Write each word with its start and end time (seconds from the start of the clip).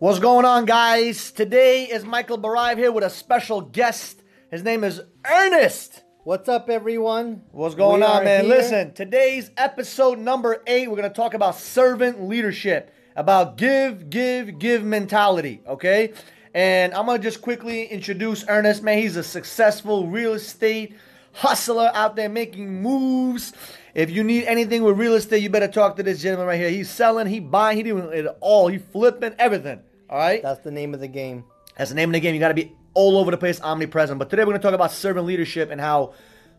What's 0.00 0.20
going 0.20 0.44
on, 0.44 0.64
guys? 0.64 1.32
Today 1.32 1.82
is 1.82 2.04
Michael 2.04 2.38
Barive 2.38 2.76
here 2.76 2.92
with 2.92 3.02
a 3.02 3.10
special 3.10 3.60
guest. 3.60 4.22
His 4.48 4.62
name 4.62 4.84
is 4.84 5.00
Ernest. 5.28 6.04
What's 6.22 6.48
up, 6.48 6.70
everyone? 6.70 7.42
What's 7.50 7.74
going 7.74 8.02
We 8.02 8.06
on, 8.06 8.22
man? 8.22 8.44
here. 8.44 8.54
Listen, 8.54 8.94
today's 8.94 9.50
episode 9.56 10.20
number 10.20 10.62
eight, 10.68 10.88
we're 10.88 10.98
going 10.98 11.10
to 11.10 11.16
talk 11.16 11.34
about 11.34 11.56
servant 11.56 12.22
leadership, 12.22 12.94
about 13.16 13.56
give, 13.56 14.08
give, 14.08 14.60
give 14.60 14.84
mentality, 14.84 15.62
okay? 15.66 16.12
And 16.54 16.94
I'm 16.94 17.04
going 17.04 17.20
to 17.20 17.24
just 17.24 17.42
quickly 17.42 17.86
introduce 17.86 18.44
Ernest, 18.48 18.84
man. 18.84 18.98
He's 18.98 19.16
a 19.16 19.24
successful 19.24 20.06
real 20.06 20.34
estate 20.34 20.94
hustler 21.32 21.90
out 21.92 22.14
there 22.14 22.28
making 22.28 22.82
moves. 22.82 23.52
If 23.94 24.10
you 24.10 24.22
need 24.22 24.44
anything 24.44 24.84
with 24.84 24.96
real 24.96 25.14
estate, 25.14 25.42
you 25.42 25.50
better 25.50 25.66
talk 25.66 25.96
to 25.96 26.04
this 26.04 26.22
gentleman 26.22 26.46
right 26.46 26.60
here. 26.60 26.70
He's 26.70 26.88
selling, 26.88 27.26
he 27.26 27.40
buying, 27.40 27.76
he 27.76 27.82
doing 27.82 28.12
it 28.12 28.26
all. 28.40 28.68
He 28.68 28.78
flipping 28.78 29.34
everything, 29.40 29.80
all 30.08 30.18
right? 30.18 30.42
That's 30.42 30.60
the 30.60 30.70
name 30.70 30.94
of 30.94 31.00
the 31.00 31.08
game. 31.08 31.44
That's 31.76 31.90
the 31.90 31.96
name 31.96 32.10
of 32.10 32.14
the 32.14 32.20
game. 32.20 32.34
You 32.34 32.40
got 32.40 32.48
to 32.48 32.54
be 32.54 32.76
all 32.94 33.18
over 33.18 33.30
the 33.30 33.36
place, 33.36 33.60
omnipresent. 33.60 34.18
But 34.18 34.30
today 34.30 34.42
we're 34.42 34.52
going 34.52 34.60
to 34.60 34.66
talk 34.66 34.74
about 34.74 34.92
servant 34.92 35.26
leadership 35.26 35.70
and 35.70 35.80
how 35.80 36.14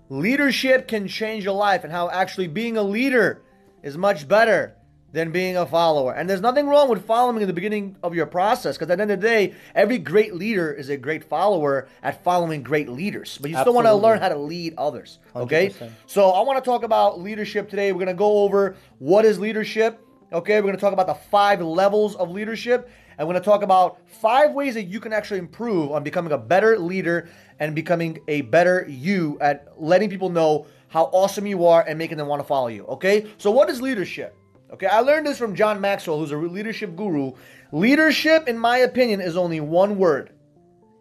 leadership 0.09 0.87
can 0.87 1.07
change 1.07 1.43
your 1.43 1.55
life 1.55 1.83
and 1.83 1.91
how 1.91 2.09
actually 2.09 2.47
being 2.47 2.77
a 2.77 2.83
leader 2.83 3.41
is 3.83 3.97
much 3.97 4.27
better 4.27 4.75
than 5.11 5.31
being 5.31 5.57
a 5.57 5.65
follower. 5.65 6.13
And 6.13 6.29
there's 6.29 6.41
nothing 6.41 6.67
wrong 6.67 6.88
with 6.88 7.05
following 7.05 7.41
in 7.41 7.47
the 7.47 7.53
beginning 7.53 7.97
of 8.03 8.13
your 8.13 8.27
process 8.27 8.77
because 8.77 8.91
at 8.91 8.97
the 8.97 9.01
end 9.01 9.11
of 9.11 9.21
the 9.21 9.27
day, 9.27 9.55
every 9.73 9.97
great 9.97 10.35
leader 10.35 10.71
is 10.71 10.89
a 10.89 10.97
great 10.97 11.23
follower 11.23 11.88
at 12.03 12.23
following 12.23 12.61
great 12.61 12.89
leaders. 12.89 13.38
But 13.41 13.49
you 13.49 13.57
still 13.57 13.73
want 13.73 13.88
to 13.88 13.93
learn 13.95 14.19
how 14.19 14.29
to 14.29 14.38
lead 14.38 14.75
others. 14.77 15.19
Okay? 15.35 15.69
100%. 15.69 15.91
So 16.05 16.29
I 16.29 16.41
want 16.43 16.63
to 16.63 16.69
talk 16.69 16.83
about 16.83 17.19
leadership 17.19 17.69
today. 17.69 17.91
We're 17.91 17.99
going 17.99 18.07
to 18.07 18.13
go 18.13 18.43
over 18.43 18.75
what 18.99 19.25
is 19.25 19.39
leadership. 19.39 20.05
Okay, 20.31 20.57
we're 20.57 20.61
going 20.61 20.75
to 20.75 20.81
talk 20.81 20.93
about 20.93 21.07
the 21.07 21.16
five 21.16 21.59
levels 21.59 22.16
of 22.16 22.29
leadership. 22.29 22.91
We're 23.19 23.33
going 23.33 23.43
to 23.43 23.49
talk 23.49 23.63
about 23.63 23.99
five 24.21 24.53
ways 24.53 24.73
that 24.75 24.83
you 24.83 24.99
can 24.99 25.13
actually 25.13 25.39
improve 25.39 25.91
on 25.91 26.03
becoming 26.03 26.31
a 26.31 26.38
better 26.38 26.77
leader 26.80 27.30
and 27.59 27.75
becoming 27.75 28.19
a 28.27 28.41
better 28.41 28.85
you 28.88 29.38
at 29.41 29.67
letting 29.77 30.09
people 30.09 30.30
know 30.30 30.67
how 30.88 31.05
awesome 31.05 31.45
you 31.45 31.66
are 31.66 31.83
and 31.88 31.97
making 31.97 32.17
them 32.17 32.27
want 32.27 32.41
to 32.41 32.47
follow 32.47 32.67
you. 32.67 32.85
Okay, 32.85 33.31
so 33.38 33.52
what 33.52 33.69
is 33.69 33.81
leadership? 33.81 34.35
Okay, 34.71 34.88
I 34.88 34.99
learned 35.02 35.25
this 35.27 35.38
from 35.38 35.55
John 35.55 35.81
Maxwell, 35.81 36.19
who's 36.19 36.31
a 36.31 36.38
leadership 36.38 36.95
guru. 36.95 37.33
Leadership, 37.71 38.47
in 38.47 38.57
my 38.57 38.77
opinion, 38.77 39.19
is 39.19 39.35
only 39.35 39.59
one 39.59 39.97
word 39.97 40.31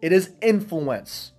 it 0.01 0.11
is 0.13 0.31
influence. 0.41 1.33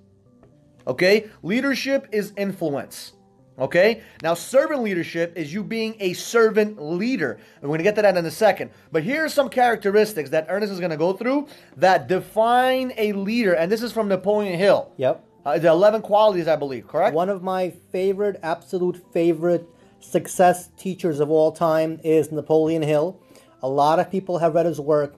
Okay? 0.86 1.30
Leadership 1.42 2.08
is 2.12 2.32
influence. 2.36 3.12
Okay? 3.60 4.02
Now, 4.22 4.34
servant 4.34 4.82
leadership 4.82 5.36
is 5.36 5.52
you 5.52 5.62
being 5.62 5.94
a 6.00 6.14
servant 6.14 6.82
leader. 6.82 7.32
And 7.60 7.62
we're 7.62 7.68
going 7.68 7.78
to 7.78 7.84
get 7.84 7.96
to 7.96 8.02
that 8.02 8.16
in 8.16 8.24
a 8.24 8.30
second. 8.30 8.70
But 8.90 9.02
here 9.02 9.24
are 9.24 9.28
some 9.28 9.48
characteristics 9.48 10.30
that 10.30 10.46
Ernest 10.48 10.72
is 10.72 10.80
going 10.80 10.90
to 10.90 10.96
go 10.96 11.12
through 11.12 11.46
that 11.76 12.08
define 12.08 12.92
a 12.96 13.12
leader. 13.12 13.52
And 13.54 13.70
this 13.70 13.82
is 13.82 13.92
from 13.92 14.08
Napoleon 14.08 14.58
Hill. 14.58 14.92
Yep. 14.96 15.24
Uh, 15.44 15.58
the 15.58 15.68
11 15.68 16.02
qualities, 16.02 16.48
I 16.48 16.56
believe, 16.56 16.86
correct? 16.86 17.14
One 17.14 17.28
of 17.28 17.42
my 17.42 17.70
favorite, 17.92 18.38
absolute 18.42 19.02
favorite 19.12 19.66
success 20.00 20.68
teachers 20.76 21.20
of 21.20 21.30
all 21.30 21.52
time 21.52 22.00
is 22.02 22.30
Napoleon 22.32 22.82
Hill. 22.82 23.20
A 23.62 23.68
lot 23.68 23.98
of 23.98 24.10
people 24.10 24.38
have 24.38 24.54
read 24.54 24.66
his 24.66 24.80
work. 24.80 25.14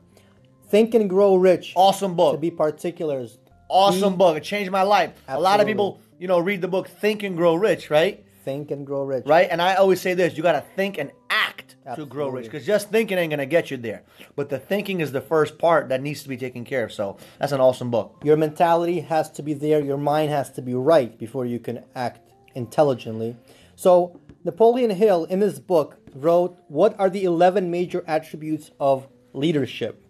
Think 0.68 0.94
and 0.94 1.08
Grow 1.08 1.36
Rich. 1.36 1.74
Awesome 1.76 2.14
book. 2.16 2.34
To 2.34 2.38
be 2.38 2.50
particulars. 2.50 3.38
awesome 3.68 4.16
book. 4.16 4.36
It 4.36 4.42
changed 4.42 4.70
my 4.70 4.82
life. 4.82 5.12
A 5.28 5.38
lot 5.38 5.60
of 5.60 5.66
people, 5.66 6.00
you 6.18 6.28
know, 6.28 6.38
read 6.38 6.60
the 6.60 6.68
book 6.68 6.88
Think 6.88 7.22
and 7.22 7.36
Grow 7.36 7.54
Rich, 7.54 7.90
right? 7.90 8.24
Think 8.44 8.70
and 8.70 8.86
Grow 8.86 9.02
Rich. 9.04 9.24
right? 9.26 9.48
And 9.50 9.60
I 9.62 9.74
always 9.74 10.00
say 10.00 10.14
this: 10.14 10.36
you 10.36 10.42
got 10.42 10.52
to 10.52 10.64
think 10.76 10.98
and 10.98 11.12
act 11.30 11.76
to 11.96 12.06
grow 12.06 12.28
rich, 12.28 12.44
because 12.44 12.64
just 12.64 12.90
thinking 12.90 13.18
ain't 13.18 13.30
gonna 13.30 13.46
get 13.46 13.70
you 13.70 13.76
there. 13.76 14.02
But 14.36 14.48
the 14.48 14.58
thinking 14.58 15.00
is 15.00 15.12
the 15.12 15.20
first 15.20 15.58
part 15.58 15.88
that 15.88 16.00
needs 16.00 16.22
to 16.22 16.28
be 16.28 16.36
taken 16.36 16.64
care 16.64 16.84
of. 16.84 16.92
So 16.92 17.16
that's 17.38 17.52
an 17.52 17.60
awesome 17.60 17.90
book. 17.90 18.20
Your 18.22 18.36
mentality 18.36 19.00
has 19.00 19.30
to 19.32 19.42
be 19.42 19.54
there. 19.54 19.80
Your 19.80 19.96
mind 19.96 20.30
has 20.30 20.50
to 20.52 20.62
be 20.62 20.74
right 20.74 21.18
before 21.18 21.44
you 21.44 21.58
can 21.58 21.82
act 21.94 22.30
intelligently. 22.54 23.36
So, 23.74 24.20
Napoleon 24.44 24.90
Hill, 24.90 25.24
in 25.24 25.40
his 25.40 25.58
book, 25.58 25.96
wrote, 26.14 26.56
What 26.68 26.98
are 27.00 27.10
the 27.10 27.24
11 27.24 27.70
major 27.70 28.04
attributes 28.06 28.70
of 28.78 29.08
leadership? 29.32 30.00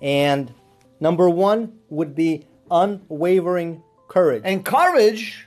And 0.00 0.52
number 1.00 1.28
one 1.28 1.78
would 1.90 2.14
be 2.14 2.46
unwavering 2.70 3.82
courage. 4.08 4.42
And 4.44 4.64
courage, 4.64 5.46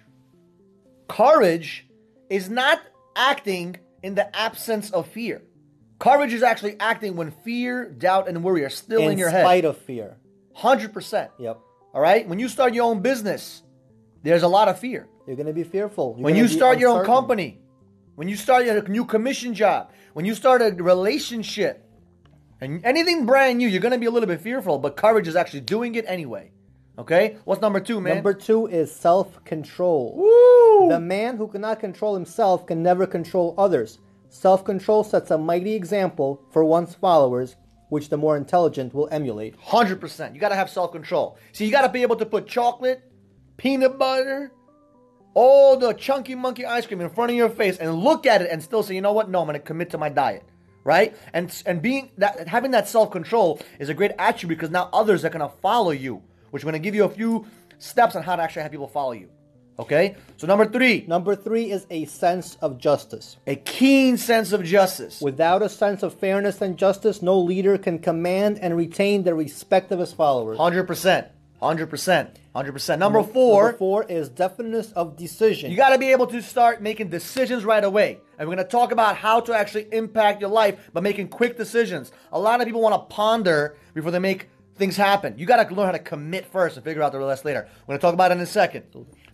courage 1.08 1.88
is 2.30 2.50
not 2.50 2.82
acting 3.16 3.78
in 4.04 4.16
the 4.16 4.34
absence 4.36 4.92
of 4.92 5.08
fear. 5.08 5.42
Courage 6.00 6.32
is 6.32 6.44
actually 6.44 6.80
acting 6.80 7.16
when 7.16 7.32
fear, 7.32 7.90
doubt, 7.90 8.30
and 8.30 8.44
worry 8.44 8.64
are 8.64 8.70
still 8.70 9.02
in, 9.02 9.14
in 9.14 9.18
your 9.18 9.30
spite 9.30 9.64
head. 9.64 9.66
of 9.66 9.78
fear. 9.78 10.18
Hundred 10.54 10.94
percent. 10.94 11.32
Yep. 11.40 11.60
All 11.94 12.02
right. 12.02 12.28
When 12.28 12.40
you 12.40 12.48
start 12.48 12.74
your 12.74 12.86
own 12.86 13.02
business, 13.02 13.64
there's 14.24 14.44
a 14.44 14.48
lot 14.48 14.68
of 14.68 14.80
fear. 14.80 15.08
You're 15.28 15.36
going 15.36 15.48
to 15.48 15.54
be 15.54 15.64
fearful. 15.64 16.16
You're 16.18 16.24
when 16.24 16.36
you 16.36 16.48
start 16.48 16.80
your 16.80 16.90
own 16.90 17.06
company, 17.06 17.60
when 18.16 18.28
you 18.28 18.36
start 18.36 18.66
your 18.66 18.82
new 18.88 19.06
commission 19.06 19.54
job, 19.54 19.92
when 20.14 20.26
you 20.26 20.36
start 20.36 20.62
a 20.62 20.72
relationship, 20.72 21.86
and 22.62 22.84
anything 22.86 23.26
brand 23.26 23.58
new, 23.58 23.68
you're 23.68 23.82
going 23.82 23.94
to 23.94 23.98
be 23.98 24.06
a 24.06 24.12
little 24.12 24.28
bit 24.28 24.42
fearful, 24.42 24.80
but 24.80 24.98
courage 24.98 25.28
is 25.28 25.36
actually 25.36 25.62
doing 25.62 25.96
it 25.96 26.06
anyway. 26.08 26.52
Okay? 27.00 27.38
What's 27.46 27.62
number 27.62 27.80
two, 27.80 28.02
man? 28.02 28.16
Number 28.16 28.34
two 28.34 28.68
is 28.68 28.94
self 28.94 29.44
control. 29.46 30.18
The 30.90 31.00
man 31.00 31.38
who 31.38 31.48
cannot 31.48 31.80
control 31.80 32.14
himself 32.14 32.68
can 32.68 32.84
never 32.84 33.08
control 33.08 33.56
others. 33.58 34.00
Self 34.28 34.66
control 34.66 35.04
sets 35.04 35.32
a 35.32 35.38
mighty 35.38 35.74
example 35.74 36.44
for 36.52 36.64
one's 36.64 36.94
followers, 36.94 37.56
which 37.88 38.10
the 38.10 38.18
more 38.18 38.36
intelligent 38.36 38.94
will 38.94 39.08
emulate. 39.12 39.58
100%. 39.60 40.34
You 40.34 40.40
got 40.40 40.50
to 40.50 40.56
have 40.56 40.70
self 40.70 40.92
control. 40.92 41.38
See, 41.54 41.66
you 41.66 41.72
got 41.72 41.84
to 41.84 41.90
be 41.90 42.02
able 42.02 42.18
to 42.18 42.26
put 42.26 42.48
chocolate, 42.48 43.02
peanut 43.58 43.98
butter, 43.98 44.52
all 45.34 45.78
the 45.78 45.94
chunky 45.94 46.36
monkey 46.36 46.66
ice 46.66 46.86
cream 46.86 47.02
in 47.02 47.10
front 47.10 47.32
of 47.32 47.38
your 47.38 47.50
face 47.50 47.78
and 47.78 47.96
look 47.96 48.26
at 48.26 48.42
it 48.42 48.50
and 48.52 48.62
still 48.62 48.84
say, 48.84 48.96
you 48.96 49.02
know 49.02 49.14
what? 49.14 49.30
No, 49.30 49.42
I'm 49.42 49.54
to 49.54 49.60
commit 49.60 49.92
to 49.92 49.98
my 49.98 50.10
diet. 50.10 50.44
Right? 50.84 51.16
And 51.34 51.52
and 51.66 51.82
being 51.82 52.12
that 52.18 52.48
having 52.48 52.72
that 52.72 52.88
self-control 52.88 53.62
is 53.80 53.90
a 53.90 53.94
great 53.94 54.12
attribute 54.18 54.60
because 54.60 54.72
now 54.72 54.90
others 54.92 55.24
are 55.24 55.30
to 55.30 55.50
follow 55.62 55.92
you, 55.92 56.24
which 56.52 56.64
I'm 56.64 56.68
going 56.70 56.82
to 56.82 56.86
give 56.86 56.96
you 56.96 57.04
a 57.06 57.10
few 57.10 57.46
steps 57.78 58.16
on 58.16 58.24
how 58.24 58.36
to 58.36 58.42
actually 58.44 58.64
have 58.64 58.72
people 58.72 58.88
follow 58.88 59.14
you. 59.14 59.30
Okay? 59.78 60.16
So 60.36 60.46
number 60.46 60.66
3, 60.66 61.06
Number 61.08 61.38
three 61.38 61.72
is 61.72 61.88
a 61.90 62.04
sense 62.06 62.58
of 62.62 62.78
justice. 62.78 63.38
a 63.48 63.56
keen 63.56 64.18
sense 64.18 64.52
of 64.52 64.64
justice. 64.66 65.22
Without 65.22 65.62
a 65.62 65.70
sense 65.70 66.04
of 66.04 66.14
fairness 66.16 66.62
and 66.62 66.78
justice, 66.78 67.22
no 67.22 67.40
leader 67.40 67.78
can 67.78 67.98
command 68.00 68.60
and 68.60 68.76
retain 68.76 69.24
the 69.24 69.34
respect 69.34 69.92
of 69.94 70.00
his 70.00 70.12
followers. 70.12 70.58
100%. 70.58 71.30
100%. 71.62 72.30
100%. 72.56 73.00
Number 73.00 73.24
4, 73.24 73.64
Number 73.64 73.78
four 73.78 74.04
is 74.06 74.28
definiteness 74.30 74.92
of 74.94 75.16
decision. 75.16 75.72
You 75.72 75.78
got 75.78 75.90
to 75.90 75.98
be 75.98 76.12
able 76.12 76.28
to 76.28 76.42
start 76.42 76.82
making 76.82 77.10
decisions 77.10 77.64
right 77.64 77.84
away. 77.84 78.20
And 78.38 78.48
we're 78.50 78.56
going 78.56 78.66
to 78.66 78.72
talk 78.72 78.92
about 78.92 79.16
how 79.18 79.40
to 79.42 79.54
actually 79.54 79.88
impact 79.94 80.42
your 80.42 80.50
life 80.50 80.90
by 80.94 81.02
making 81.02 81.30
quick 81.30 81.58
decisions. 81.58 82.12
A 82.32 82.40
lot 82.40 82.60
of 82.60 82.66
people 82.66 82.82
want 82.82 82.96
to 82.96 83.14
ponder 83.16 83.78
before 83.94 84.12
they 84.12 84.20
make 84.20 84.50
things 84.80 84.98
happen. 84.98 85.36
You 85.38 85.46
got 85.46 85.68
to 85.68 85.76
learn 85.76 85.86
how 85.86 85.92
to 85.92 86.00
commit 86.00 86.48
first 86.48 86.76
and 86.78 86.84
figure 86.84 87.04
out 87.04 87.12
the 87.12 87.20
rest 87.20 87.46
later. 87.46 87.68
We're 87.82 87.94
going 87.94 88.00
to 88.00 88.02
talk 88.02 88.14
about 88.14 88.32
it 88.32 88.36
in 88.36 88.42
a 88.42 88.46
second. 88.48 88.86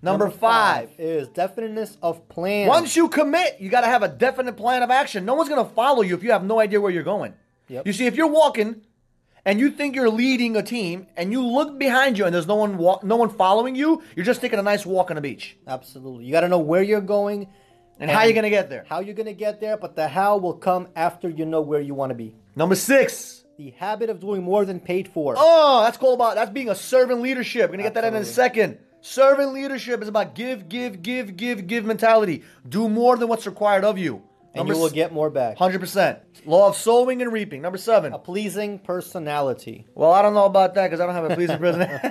Number, 0.01 0.29
five. 0.29 0.91
is 0.97 1.27
definiteness 1.29 1.97
of 2.01 2.27
plan. 2.27 2.67
Once 2.67 2.95
you 2.95 3.07
commit, 3.07 3.57
you 3.59 3.69
got 3.69 3.81
to 3.81 3.87
have 3.87 4.03
a 4.03 4.07
definite 4.09 4.57
plan 4.57 4.83
of 4.83 4.91
action. 4.91 5.23
No 5.25 5.35
one's 5.35 5.49
going 5.49 5.65
to 5.65 5.73
follow 5.73 6.01
you 6.01 6.15
if 6.15 6.23
you 6.23 6.31
have 6.31 6.43
no 6.43 6.59
idea 6.59 6.81
where 6.81 6.91
you're 6.91 7.03
going. 7.03 7.33
Yep. 7.69 7.87
You 7.87 7.93
see, 7.93 8.05
if 8.05 8.15
you're 8.15 8.27
walking 8.27 8.81
and 9.45 9.59
you 9.59 9.71
think 9.71 9.95
you're 9.95 10.09
leading 10.09 10.55
a 10.57 10.61
team 10.63 11.07
and 11.15 11.31
you 11.31 11.45
look 11.45 11.79
behind 11.79 12.17
you 12.17 12.25
and 12.25 12.35
there's 12.35 12.45
no 12.47 12.55
one 12.55 12.77
wa- 12.77 12.99
no 13.01 13.15
one 13.15 13.29
following 13.29 13.75
you, 13.75 14.03
you're 14.15 14.25
just 14.25 14.41
taking 14.41 14.59
a 14.59 14.63
nice 14.63 14.85
walk 14.85 15.09
on 15.09 15.15
the 15.15 15.21
beach. 15.21 15.57
Absolutely. 15.67 16.25
You 16.25 16.31
got 16.31 16.41
to 16.41 16.49
know 16.49 16.59
where 16.59 16.83
you're 16.83 17.01
going 17.01 17.47
And 17.99 18.11
how 18.11 18.23
you're 18.23 18.33
going 18.33 18.43
to 18.43 18.49
get 18.49 18.69
there. 18.69 18.85
How 18.89 18.99
you're 18.99 19.15
going 19.15 19.25
to 19.27 19.33
get 19.33 19.61
there, 19.61 19.77
but 19.77 19.95
the 19.95 20.07
how 20.07 20.37
will 20.37 20.53
come 20.53 20.89
after 20.95 21.29
you 21.29 21.45
know 21.45 21.61
where 21.61 21.79
you 21.81 21.95
want 21.95 22.09
to 22.09 22.15
be. 22.15 22.35
Number 22.55 22.75
six. 22.75 23.44
The 23.57 23.71
habit 23.77 24.09
of 24.09 24.19
doing 24.19 24.43
more 24.43 24.65
than 24.65 24.79
paid 24.81 25.07
for. 25.07 25.33
Oh, 25.37 25.81
that's 25.83 25.97
cool 25.97 26.13
about 26.13 26.35
that's 26.35 26.51
being 26.51 26.69
a 26.69 26.75
servant 26.75 27.21
leadership. 27.21 27.69
We're 27.69 27.77
gonna 27.77 27.83
get 27.83 27.93
that 27.93 28.03
in 28.03 28.15
a 28.15 28.25
second. 28.25 28.79
Servant 28.99 29.53
leadership 29.53 30.01
is 30.01 30.07
about 30.09 30.35
give, 30.35 30.67
give, 30.67 31.01
give, 31.01 31.37
give, 31.37 31.65
give 31.67 31.85
mentality. 31.85 32.43
Do 32.67 32.89
more 32.89 33.15
than 33.17 33.27
what's 33.29 33.45
required 33.45 33.85
of 33.85 33.97
you. 33.97 34.23
and 34.53 34.67
you 34.67 34.77
will 34.77 34.89
get 34.89 35.13
more 35.13 35.29
back. 35.29 35.57
hundred 35.57 35.79
percent. 35.79 36.19
Law 36.45 36.67
of 36.69 36.75
sowing 36.75 37.21
and 37.21 37.31
reaping. 37.31 37.61
Number 37.61 37.77
seven. 37.77 38.11
A 38.13 38.19
pleasing 38.19 38.77
personality. 38.79 39.85
Well, 39.95 40.11
I 40.11 40.21
don't 40.21 40.33
know 40.33 40.45
about 40.45 40.73
that 40.75 40.87
because 40.87 40.99
I 40.99 41.05
don't 41.05 41.15
have 41.15 41.31
a 41.31 41.35
pleasing 41.35 41.57
personality. 41.57 42.09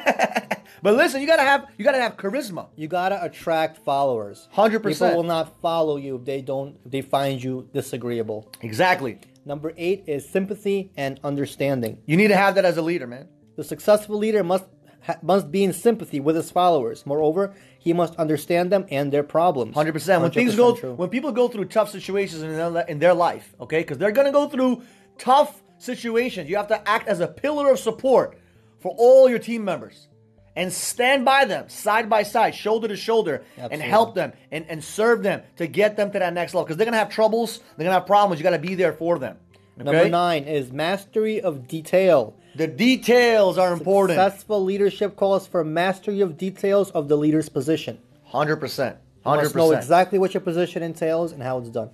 but 0.83 0.95
listen, 0.95 1.21
you 1.21 1.27
gotta 1.27 1.43
have 1.43 1.67
you 1.77 1.85
gotta 1.85 2.01
have 2.01 2.17
charisma. 2.17 2.69
You 2.75 2.89
gotta 2.89 3.23
attract 3.23 3.85
followers. 3.85 4.49
100%. 4.55 4.83
People 4.83 5.17
will 5.17 5.23
not 5.25 5.61
follow 5.61 5.97
you 5.99 6.17
if 6.17 6.25
they 6.25 6.41
don't. 6.41 6.79
If 6.87 6.91
they 6.93 7.03
find 7.03 7.43
you 7.43 7.69
disagreeable. 7.75 8.51
Exactly. 8.63 9.19
Number 9.45 9.73
eight 9.77 10.05
is 10.07 10.29
sympathy 10.29 10.91
and 10.97 11.21
understanding. 11.23 11.99
You 12.07 12.17
need 12.17 12.29
to 12.29 12.37
have 12.37 12.55
that 12.55 12.65
as 12.65 12.77
a 12.77 12.83
leader, 12.83 13.07
man. 13.07 13.29
The 13.57 13.65
successful 13.65 14.17
leader 14.17 14.43
must 14.43 14.65
ha- 15.03 15.19
must 15.23 15.51
be 15.51 15.65
in 15.65 15.73
sympathy 15.73 16.19
with 16.21 16.37
his 16.37 16.51
followers. 16.51 17.05
Moreover, 17.07 17.55
he 17.79 17.93
must 17.93 18.17
understand 18.17 18.73
them 18.73 18.87
and 18.91 19.13
their 19.13 19.23
problems. 19.23 19.75
Hundred 19.75 19.93
percent. 19.93 20.23
When 20.23 20.31
things 20.31 20.57
go, 20.57 20.75
true. 20.75 20.95
when 20.95 21.11
people 21.11 21.33
go 21.33 21.49
through 21.49 21.67
tough 21.67 21.91
situations 21.91 22.43
in 22.43 22.57
their, 22.57 22.87
in 22.87 22.99
their 22.99 23.15
life, 23.15 23.55
okay, 23.61 23.81
because 23.81 23.99
they're 23.99 24.13
gonna 24.13 24.33
go 24.33 24.49
through 24.49 24.83
tough 25.19 25.63
situations, 25.79 26.49
you 26.49 26.57
have 26.57 26.69
to 26.69 26.89
act 26.89 27.09
as 27.09 27.21
a 27.21 27.29
pillar 27.29 27.71
of 27.71 27.79
support 27.79 28.39
for 28.81 28.95
all 28.99 29.29
your 29.29 29.39
team 29.39 29.65
members 29.65 30.09
and 30.57 30.73
stand 30.73 31.25
by 31.25 31.45
them 31.45 31.69
side 31.69 32.09
by 32.09 32.23
side, 32.23 32.55
shoulder 32.55 32.89
to 32.89 32.97
shoulder, 32.97 33.45
and 33.57 33.83
help 33.83 34.15
them 34.15 34.33
and, 34.51 34.65
and 34.69 34.83
serve 34.83 35.23
them 35.23 35.43
to 35.57 35.67
get 35.67 35.97
them 35.97 36.11
to 36.13 36.19
that 36.19 36.33
next 36.33 36.55
level. 36.55 36.65
Because 36.65 36.77
they're 36.77 36.87
going 36.87 36.93
to 36.93 36.99
have 36.99 37.11
troubles, 37.11 37.59
they're 37.77 37.85
going 37.85 37.89
to 37.89 38.01
have 38.01 38.07
problems. 38.07 38.39
You 38.41 38.45
got 38.45 38.51
to 38.51 38.59
be 38.59 38.75
there 38.75 38.93
for 38.93 39.19
them. 39.19 39.37
Number 39.77 40.09
nine 40.09 40.45
is 40.45 40.71
mastery 40.71 41.41
of 41.41 41.67
detail. 41.67 42.37
The 42.55 42.69
details 42.69 43.59
are 43.59 43.73
important. 43.73 44.19
Successful 44.19 44.63
leadership 44.63 45.17
calls 45.17 45.49
for 45.49 45.65
mastery 45.65 46.21
of 46.21 46.39
details 46.39 46.91
of 46.93 47.09
the 47.09 47.17
leader's 47.17 47.49
position. 47.49 47.99
100%. 48.33 48.91
You 48.91 48.97
must 49.25 49.55
know 49.55 49.71
100%. 49.71 49.77
exactly 49.79 50.19
what 50.19 50.35
your 50.35 50.43
position 50.43 50.83
entails 50.83 51.33
and 51.33 51.43
how 51.43 51.59
it's 51.59 51.71
done. 51.71 51.91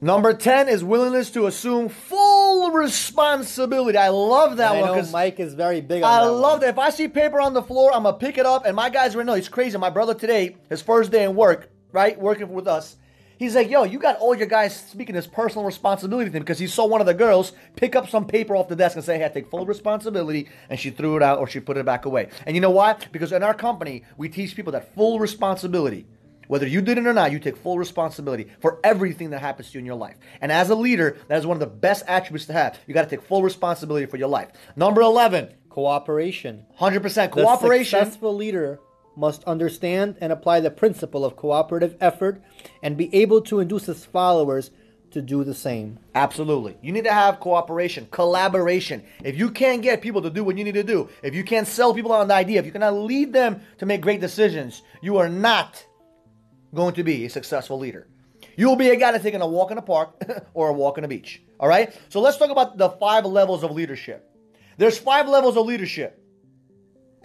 Number 0.00 0.34
10 0.34 0.68
is 0.68 0.84
willingness 0.84 1.30
to 1.30 1.46
assume 1.46 1.88
full 1.88 2.37
responsibility. 2.72 3.98
I 3.98 4.08
love 4.08 4.56
that 4.58 4.72
I 4.76 4.80
one 4.80 4.92
because 4.94 5.12
Mike 5.12 5.40
is 5.40 5.54
very 5.54 5.80
big 5.80 6.02
on 6.02 6.10
I 6.12 6.24
that 6.24 6.30
love 6.30 6.52
one. 6.52 6.60
that. 6.60 6.70
If 6.70 6.78
I 6.78 6.90
see 6.90 7.08
paper 7.08 7.40
on 7.40 7.54
the 7.54 7.62
floor, 7.62 7.92
I'm 7.94 8.02
gonna 8.04 8.16
pick 8.16 8.38
it 8.38 8.46
up, 8.46 8.64
and 8.66 8.74
my 8.76 8.90
guys 8.90 9.14
right 9.16 9.24
now, 9.26 9.34
he's 9.34 9.48
crazy. 9.48 9.76
My 9.78 9.90
brother 9.90 10.14
today, 10.14 10.56
his 10.68 10.82
first 10.82 11.10
day 11.10 11.24
in 11.24 11.34
work, 11.34 11.70
right, 11.92 12.18
working 12.18 12.52
with 12.52 12.66
us, 12.68 12.96
he's 13.38 13.54
like, 13.54 13.70
"Yo, 13.70 13.84
you 13.84 13.98
got 13.98 14.18
all 14.18 14.34
your 14.34 14.46
guys 14.46 14.74
speaking 14.76 15.14
this 15.14 15.26
personal 15.26 15.64
responsibility 15.64 16.30
thing 16.30 16.42
because 16.42 16.58
he 16.58 16.66
saw 16.66 16.86
one 16.86 17.00
of 17.00 17.06
the 17.06 17.14
girls 17.14 17.52
pick 17.76 17.94
up 17.96 18.08
some 18.08 18.26
paper 18.26 18.56
off 18.56 18.68
the 18.68 18.76
desk 18.76 18.96
and 18.96 19.04
say, 19.04 19.18
"Hey, 19.18 19.24
I 19.24 19.28
take 19.28 19.50
full 19.50 19.66
responsibility," 19.66 20.48
and 20.68 20.78
she 20.78 20.90
threw 20.90 21.16
it 21.16 21.22
out 21.22 21.38
or 21.38 21.46
she 21.46 21.60
put 21.60 21.76
it 21.76 21.86
back 21.86 22.04
away. 22.04 22.28
And 22.46 22.54
you 22.56 22.60
know 22.60 22.70
why? 22.70 22.96
Because 23.12 23.32
in 23.32 23.42
our 23.42 23.54
company, 23.54 24.04
we 24.16 24.28
teach 24.28 24.54
people 24.56 24.72
that 24.72 24.94
full 24.94 25.18
responsibility. 25.18 26.06
Whether 26.48 26.66
you 26.66 26.80
did 26.82 26.98
it 26.98 27.06
or 27.06 27.12
not, 27.12 27.30
you 27.30 27.38
take 27.38 27.56
full 27.56 27.78
responsibility 27.78 28.48
for 28.60 28.80
everything 28.82 29.30
that 29.30 29.40
happens 29.40 29.70
to 29.70 29.74
you 29.74 29.80
in 29.80 29.86
your 29.86 29.94
life. 29.94 30.16
And 30.40 30.50
as 30.50 30.70
a 30.70 30.74
leader, 30.74 31.16
that 31.28 31.38
is 31.38 31.46
one 31.46 31.54
of 31.56 31.60
the 31.60 31.66
best 31.66 32.04
attributes 32.08 32.46
to 32.46 32.52
have. 32.54 32.78
You 32.86 32.94
got 32.94 33.08
to 33.08 33.16
take 33.16 33.24
full 33.24 33.42
responsibility 33.42 34.06
for 34.06 34.16
your 34.16 34.28
life. 34.28 34.48
Number 34.74 35.00
11, 35.00 35.50
Cooperation. 35.68 36.64
100% 36.80 37.02
The 37.14 37.28
cooperation. 37.28 38.00
successful 38.00 38.34
leader 38.34 38.80
must 39.14 39.44
understand 39.44 40.16
and 40.20 40.32
apply 40.32 40.58
the 40.60 40.70
principle 40.70 41.24
of 41.24 41.36
cooperative 41.36 41.96
effort 42.00 42.42
and 42.82 42.96
be 42.96 43.14
able 43.14 43.40
to 43.42 43.60
induce 43.60 43.86
his 43.86 44.04
followers 44.04 44.70
to 45.10 45.22
do 45.22 45.44
the 45.44 45.54
same. 45.54 45.98
Absolutely. 46.14 46.76
You 46.82 46.92
need 46.92 47.04
to 47.04 47.12
have 47.12 47.40
cooperation, 47.40 48.08
collaboration. 48.10 49.02
If 49.24 49.38
you 49.38 49.50
can't 49.50 49.82
get 49.82 50.02
people 50.02 50.22
to 50.22 50.30
do 50.30 50.44
what 50.44 50.58
you 50.58 50.64
need 50.64 50.74
to 50.74 50.82
do, 50.82 51.08
if 51.22 51.34
you 51.34 51.44
can't 51.44 51.66
sell 51.66 51.94
people 51.94 52.12
on 52.12 52.28
the 52.28 52.34
idea, 52.34 52.58
if 52.58 52.66
you 52.66 52.72
cannot 52.72 52.94
lead 52.94 53.32
them 53.32 53.60
to 53.78 53.86
make 53.86 54.00
great 54.00 54.20
decisions, 54.20 54.82
you 55.00 55.16
are 55.18 55.28
not 55.28 55.84
going 56.74 56.94
to 56.94 57.04
be 57.04 57.24
a 57.24 57.30
successful 57.30 57.78
leader. 57.78 58.06
You 58.56 58.68
will 58.68 58.76
be 58.76 58.90
a 58.90 58.96
guy 58.96 59.12
that's 59.12 59.24
taking 59.24 59.40
a 59.40 59.46
walk 59.46 59.70
in 59.70 59.76
the 59.76 59.82
park 59.82 60.20
or 60.54 60.68
a 60.68 60.72
walk 60.72 60.98
on 60.98 61.02
the 61.02 61.08
beach. 61.08 61.42
All 61.60 61.68
right? 61.68 61.94
So 62.08 62.20
let's 62.20 62.36
talk 62.36 62.50
about 62.50 62.76
the 62.76 62.90
five 62.90 63.24
levels 63.24 63.62
of 63.62 63.70
leadership. 63.70 64.30
There's 64.76 64.98
five 64.98 65.28
levels 65.28 65.56
of 65.56 65.66
leadership. 65.66 66.22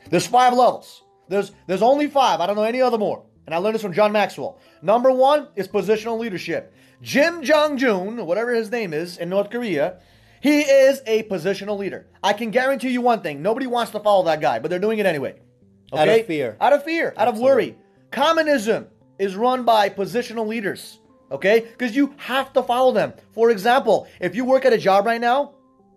There's 0.09 0.27
five 0.27 0.53
levels. 0.53 1.03
There's 1.29 1.51
there's 1.67 1.81
only 1.81 2.07
five. 2.07 2.39
I 2.39 2.47
don't 2.47 2.55
know 2.55 2.63
any 2.63 2.81
other 2.81 2.97
more. 2.97 3.25
And 3.45 3.53
I 3.53 3.57
learned 3.57 3.75
this 3.75 3.81
from 3.81 3.93
John 3.93 4.11
Maxwell. 4.11 4.59
Number 4.81 5.11
one 5.11 5.47
is 5.55 5.67
positional 5.67 6.17
leadership. 6.19 6.73
Jim 7.01 7.43
Jong 7.43 7.77
Jun, 7.77 8.25
whatever 8.25 8.53
his 8.53 8.71
name 8.71 8.93
is, 8.93 9.17
in 9.17 9.29
North 9.29 9.49
Korea, 9.49 9.99
he 10.41 10.61
is 10.61 11.01
a 11.05 11.23
positional 11.23 11.77
leader. 11.77 12.07
I 12.21 12.33
can 12.33 12.51
guarantee 12.51 12.89
you 12.89 13.01
one 13.01 13.21
thing: 13.21 13.41
nobody 13.41 13.67
wants 13.67 13.91
to 13.91 13.99
follow 13.99 14.23
that 14.25 14.41
guy, 14.41 14.59
but 14.59 14.69
they're 14.69 14.79
doing 14.79 14.99
it 14.99 15.05
anyway. 15.05 15.35
Out 15.91 16.07
of 16.07 16.25
fear. 16.25 16.57
Out 16.59 16.73
of 16.73 16.83
fear. 16.83 17.13
Out 17.17 17.27
of 17.27 17.39
worry. 17.39 17.77
Communism 18.11 18.87
is 19.19 19.36
run 19.36 19.63
by 19.63 19.89
positional 19.89 20.48
leaders. 20.48 21.00
Okay, 21.31 21.62
because 21.62 21.95
you 21.95 22.13
have 22.18 22.54
to 22.54 22.62
follow 22.62 22.92
them. 22.92 23.13
For 23.31 23.50
example, 23.50 24.07
if 24.19 24.36
you 24.36 24.45
work 24.45 24.65
at 24.65 24.74
a 24.74 24.77
job 24.77 25.06
right 25.07 25.19
now, 25.19 25.56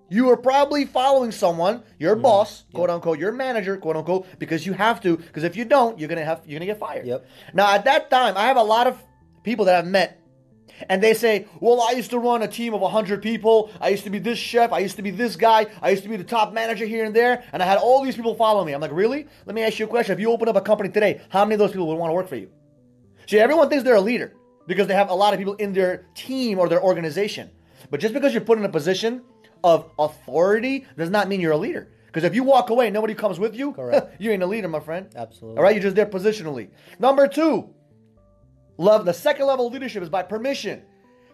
you 0.09 0.31
are 0.31 0.37
probably 0.37 0.87
following 0.87 1.31
someone, 1.31 1.83
your 1.99 2.15
Mm-hmm. 2.15 2.23
boss, 2.23 2.65
quote 2.73 2.89
unquote, 2.89 3.19
your 3.19 3.33
manager, 3.33 3.77
quote 3.77 3.97
unquote, 3.97 4.27
because 4.39 4.65
you 4.65 4.73
have 4.73 5.01
to. 5.03 5.17
Because 5.17 5.45
if 5.45 5.57
you 5.57 5.65
don't, 5.67 5.99
you're 5.99 6.09
gonna 6.09 6.25
have 6.25 6.41
you're 6.47 6.59
gonna 6.59 6.73
get 6.73 6.79
fired. 6.79 7.07
Yep. 7.07 7.27
Now 7.53 7.71
at 7.75 7.85
that 7.85 8.09
time, 8.09 8.37
I 8.37 8.47
have 8.47 8.57
a 8.57 8.63
lot 8.63 8.87
of 8.87 9.03
people 9.43 9.67
that 9.67 9.75
I've 9.75 9.87
met, 9.87 10.19
and 10.89 11.03
they 11.03 11.13
say, 11.13 11.47
"Well, 11.61 11.83
I 11.83 11.93
used 11.93 12.11
to 12.13 12.19
run 12.19 12.41
a 12.43 12.49
team 12.49 12.73
of 12.73 12.81
hundred 12.91 13.21
people. 13.21 13.71
I 13.81 13.89
used 13.91 14.05
to 14.05 14.11
be 14.11 14.21
this 14.21 14.39
chef. 14.39 14.73
I 14.73 14.79
used 14.79 14.97
to 14.97 15.03
be 15.03 15.11
this 15.11 15.37
guy. 15.37 15.67
I 15.83 15.91
used 15.91 16.05
to 16.05 16.09
be 16.09 16.17
the 16.17 16.25
top 16.25 16.55
manager 16.55 16.87
here 16.87 17.05
and 17.05 17.15
there, 17.15 17.43
and 17.53 17.63
I 17.63 17.67
had 17.67 17.79
all 17.79 18.03
these 18.03 18.17
people 18.17 18.37
follow 18.37 18.65
me." 18.65 18.73
I'm 18.73 18.81
like, 18.81 18.93
"Really? 18.93 19.27
Let 19.45 19.55
me 19.55 19.63
ask 19.65 19.79
you 19.79 19.85
a 19.85 19.89
question. 19.89 20.15
If 20.15 20.21
you 20.21 20.31
open 20.31 20.49
up 20.49 20.57
a 20.57 20.63
company 20.63 20.89
today, 20.89 21.21
how 21.29 21.45
many 21.45 21.55
of 21.55 21.59
those 21.59 21.73
people 21.73 21.89
would 21.89 21.99
want 21.99 22.11
to 22.11 22.15
work 22.15 22.29
for 22.29 22.37
you?" 22.37 22.49
See, 23.26 23.38
everyone 23.38 23.69
thinks 23.69 23.84
they're 23.84 23.94
a 23.94 24.00
leader 24.00 24.34
because 24.67 24.87
they 24.87 24.94
have 24.94 25.11
a 25.11 25.14
lot 25.14 25.32
of 25.32 25.38
people 25.38 25.55
in 25.55 25.73
their 25.73 26.06
team 26.14 26.58
or 26.58 26.69
their 26.69 26.82
organization. 26.82 27.50
But 27.90 28.00
just 28.00 28.14
because 28.14 28.32
you're 28.32 28.43
put 28.43 28.58
in 28.58 28.64
a 28.64 28.69
position 28.69 29.23
of 29.64 29.90
authority 29.99 30.87
does 30.96 31.11
not 31.11 31.28
mean 31.28 31.40
you're 31.40 31.52
a 31.52 31.56
leader. 31.56 31.88
Because 32.06 32.25
if 32.25 32.34
you 32.34 32.44
walk 32.44 32.70
away 32.70 32.90
nobody 32.90 33.14
comes 33.14 33.38
with 33.38 33.55
you, 33.55 33.73
Correct. 33.73 34.17
you 34.20 34.31
ain't 34.31 34.43
a 34.43 34.46
leader, 34.46 34.69
my 34.69 34.81
friend. 34.81 35.08
Absolutely. 35.14 35.58
All 35.58 35.62
right, 35.62 35.75
you're 35.75 35.82
just 35.82 35.96
there 35.96 36.06
positionally. 36.06 36.70
Number 36.99 37.28
two, 37.28 37.70
love. 38.78 39.05
The 39.05 39.12
second 39.12 39.46
level 39.46 39.67
of 39.67 39.72
leadership 39.72 40.02
is 40.02 40.08
by 40.08 40.22
permission. 40.22 40.82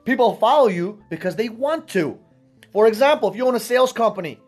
People 0.04 0.34
follow 0.36 0.68
you 0.68 1.02
because 1.10 1.36
they 1.36 1.48
want 1.48 1.88
to. 1.88 2.18
For 2.72 2.86
example, 2.88 3.30
if 3.30 3.36
you 3.36 3.46
own 3.46 3.54
a 3.54 3.60
sales 3.60 3.92
company 3.92 4.40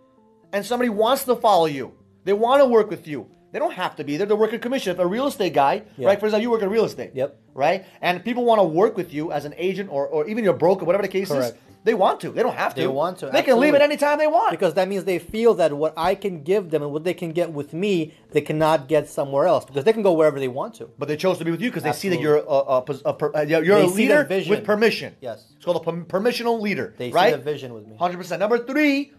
and 0.53 0.65
somebody 0.65 0.89
wants 0.89 1.25
to 1.25 1.37
follow 1.37 1.67
you, 1.67 1.95
they 2.25 2.33
want 2.33 2.63
to 2.63 2.67
work 2.67 2.91
with 2.91 3.07
you. 3.07 3.29
They 3.55 3.61
don't 3.61 3.75
have 3.75 3.95
to 3.97 4.03
be 4.05 4.17
there. 4.17 4.27
They're 4.27 4.37
working 4.37 4.59
commission. 4.59 4.91
If 4.91 4.99
a 4.99 5.07
real 5.07 5.29
estate 5.29 5.55
guy, 5.55 5.83
Yeah. 5.97 6.09
right? 6.09 6.19
For 6.19 6.27
example, 6.27 6.43
you 6.43 6.51
work 6.51 6.63
in 6.63 6.71
real 6.71 6.85
estate. 6.87 7.13
Yep. 7.15 7.39
Right? 7.55 7.87
And 8.03 8.25
people 8.25 8.45
want 8.45 8.59
to 8.59 8.65
work 8.65 8.97
with 8.97 9.15
you 9.15 9.31
as 9.31 9.45
an 9.45 9.55
agent 9.57 9.91
or, 9.93 10.09
or 10.09 10.27
even 10.27 10.43
your 10.43 10.55
broker, 10.55 10.85
whatever 10.85 11.03
the 11.03 11.09
case 11.09 11.29
Correct. 11.29 11.55
is. 11.55 11.61
They 11.85 11.95
want 11.95 12.19
to. 12.23 12.31
They 12.33 12.43
don't 12.43 12.57
have 12.57 12.75
to. 12.75 12.81
They 12.81 12.89
want 12.89 13.19
to, 13.19 13.27
They 13.27 13.43
can 13.43 13.61
leave 13.61 13.77
at 13.77 13.81
any 13.83 13.97
time 13.97 14.19
they 14.19 14.27
want. 14.27 14.51
Because 14.51 14.75
that 14.75 14.89
means 14.89 15.05
they 15.05 15.21
feel 15.21 15.55
that 15.55 15.73
what 15.73 15.95
I 15.97 16.17
can 16.17 16.43
give 16.43 16.71
them 16.71 16.83
and 16.83 16.91
what 16.91 17.05
they 17.05 17.15
can 17.15 17.31
get 17.31 17.53
with 17.53 17.73
me, 17.73 18.13
they 18.33 18.41
cannot 18.41 18.89
get 18.89 19.09
somewhere 19.09 19.47
else. 19.47 19.65
Because 19.67 19.85
they 19.85 19.93
can 19.93 20.03
go 20.03 20.15
wherever 20.15 20.41
they 20.41 20.49
want 20.49 20.75
to. 20.81 20.91
But 20.99 21.07
they 21.07 21.17
chose 21.17 21.39
to 21.39 21.45
be 21.45 21.53
with 21.53 21.61
you 21.61 21.71
because 21.71 21.85
they 21.85 21.93
see 21.93 22.09
that 22.09 22.19
you're 22.21 22.39
a, 22.39 22.41
a, 22.43 22.85
a, 23.05 23.11
uh, 23.13 23.41
you're 23.47 23.63
They 23.63 23.85
a 23.85 23.87
leader 23.87 24.27
with 24.29 24.65
permission. 24.65 25.15
Yes. 25.21 25.53
It's 25.55 25.65
called 25.65 25.77
a 25.77 25.85
perm- 25.85 26.07
permissional 26.07 26.61
leader. 26.61 26.93
They 26.99 27.13
see 27.13 27.31
the 27.31 27.39
vision 27.39 27.73
with 27.73 27.87
me. 27.87 27.97
Hundred 27.99 28.17
percent. 28.17 28.41
Number 28.41 28.59
three 28.59 29.13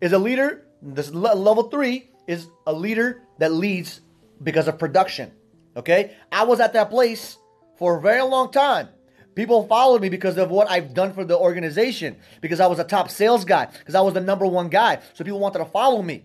is 0.00 0.12
a 0.14 0.18
leader. 0.18 0.64
This 0.80 1.10
le- 1.10 1.34
level 1.34 1.64
three 1.64 2.08
is 2.26 2.46
a 2.66 2.72
leader 2.72 3.22
that 3.42 3.52
leads 3.52 4.00
because 4.42 4.68
of 4.68 4.78
production. 4.78 5.32
Okay, 5.76 6.14
I 6.30 6.44
was 6.44 6.60
at 6.60 6.74
that 6.74 6.90
place 6.90 7.38
for 7.76 7.98
a 7.98 8.00
very 8.00 8.22
long 8.22 8.52
time. 8.52 8.88
People 9.34 9.66
followed 9.66 10.02
me 10.02 10.08
because 10.10 10.36
of 10.36 10.50
what 10.50 10.70
I've 10.70 10.92
done 10.94 11.12
for 11.14 11.24
the 11.24 11.36
organization. 11.36 12.16
Because 12.40 12.60
I 12.60 12.66
was 12.66 12.78
a 12.78 12.84
top 12.84 13.10
sales 13.10 13.44
guy. 13.44 13.66
Because 13.66 13.94
I 13.94 14.02
was 14.02 14.12
the 14.14 14.20
number 14.20 14.46
one 14.46 14.68
guy. 14.68 15.00
So 15.14 15.24
people 15.24 15.40
wanted 15.40 15.60
to 15.60 15.64
follow 15.64 16.02
me. 16.02 16.24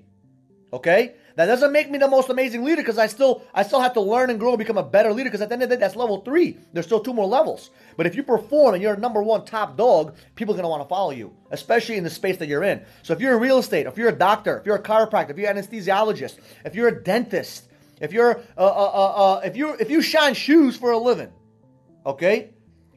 Okay? 0.74 1.16
That 1.38 1.46
doesn't 1.46 1.72
make 1.72 1.91
me 1.91 2.00
the 2.00 2.08
most 2.08 2.29
amazing 2.29 2.63
leader 2.63 2.82
because 2.82 2.98
I 2.98 3.06
still 3.06 3.44
I 3.53 3.62
still 3.62 3.79
have 3.79 3.94
to 3.94 4.01
learn 4.01 4.32
and 4.32 4.39
grow 4.39 4.50
and 4.50 4.58
become 4.58 4.79
a 4.79 4.84
better 4.84 5.13
leader 5.13 5.29
because 5.29 5.39
at 5.39 5.50
the 5.50 5.53
end 5.53 5.62
of 5.62 5.70
the 5.70 5.75
day, 5.75 5.79
that's 5.79 5.96
level 5.96 6.22
three. 6.22 6.58
There's 6.74 6.88
still 6.88 7.00
two 7.00 7.13
more 7.13 7.27
levels. 7.27 7.70
But 7.96 8.08
if 8.08 8.15
you 8.15 8.24
perform 8.24 8.74
and 8.74 8.82
you're 8.82 8.96
a 8.96 9.00
number 9.00 9.22
one 9.22 9.46
top 9.46 9.77
dog, 9.77 10.15
people 10.34 10.56
are 10.56 10.58
gonna 10.58 10.67
want 10.67 10.82
to 10.82 10.89
follow 10.89 11.12
you, 11.12 11.32
especially 11.51 11.98
in 11.98 12.03
the 12.03 12.10
space 12.10 12.38
that 12.38 12.48
you're 12.48 12.63
in. 12.63 12.84
So 13.03 13.13
if 13.13 13.22
you're 13.22 13.36
in 13.36 13.39
real 13.39 13.60
estate, 13.60 13.86
if 13.86 14.00
you're 14.00 14.10
a 14.10 14.17
doctor, 14.17 14.58
if 14.58 14.65
you're 14.65 14.77
a 14.77 14.82
chiropractor, 14.82 15.29
if 15.29 15.38
you're 15.38 15.51
an 15.51 15.58
anesthesiologist, 15.58 16.39
if 16.65 16.74
you're 16.74 16.88
a 16.88 17.03
dentist, 17.03 17.70
if 18.01 18.12
you're 18.12 18.38
uh, 18.58 18.65
uh, 18.65 18.91
uh, 18.96 19.36
uh, 19.36 19.41
if 19.46 19.56
you 19.56 19.75
if 19.75 19.91
you 19.91 20.01
shine 20.01 20.34
shoes 20.34 20.75
for 20.75 20.89
a 20.89 20.98
living, 20.98 21.32
okay? 22.03 22.50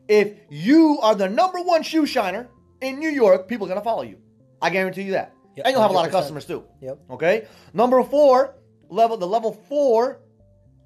If 0.09 0.33
you 0.49 0.99
are 1.03 1.15
the 1.15 1.29
number 1.29 1.61
one 1.61 1.83
shoe 1.83 2.07
shiner 2.07 2.49
in 2.81 3.01
New 3.01 3.11
York, 3.11 3.49
people 3.49 3.67
are 3.67 3.69
gonna 3.69 3.83
follow 3.83 4.03
you. 4.03 4.17
I 4.63 4.71
guarantee 4.71 5.03
you 5.03 5.13
that. 5.13 5.35
Yep, 5.57 5.67
and 5.67 5.73
you'll 5.73 5.83
have 5.83 5.91
a 5.91 5.95
lot 5.95 6.07
of 6.07 6.13
customers 6.13 6.45
too. 6.45 6.65
Yep. 6.81 6.99
Okay. 7.11 7.47
Number 7.75 8.03
four 8.03 8.55
level, 8.89 9.17
the 9.17 9.27
level 9.27 9.53
four 9.69 10.21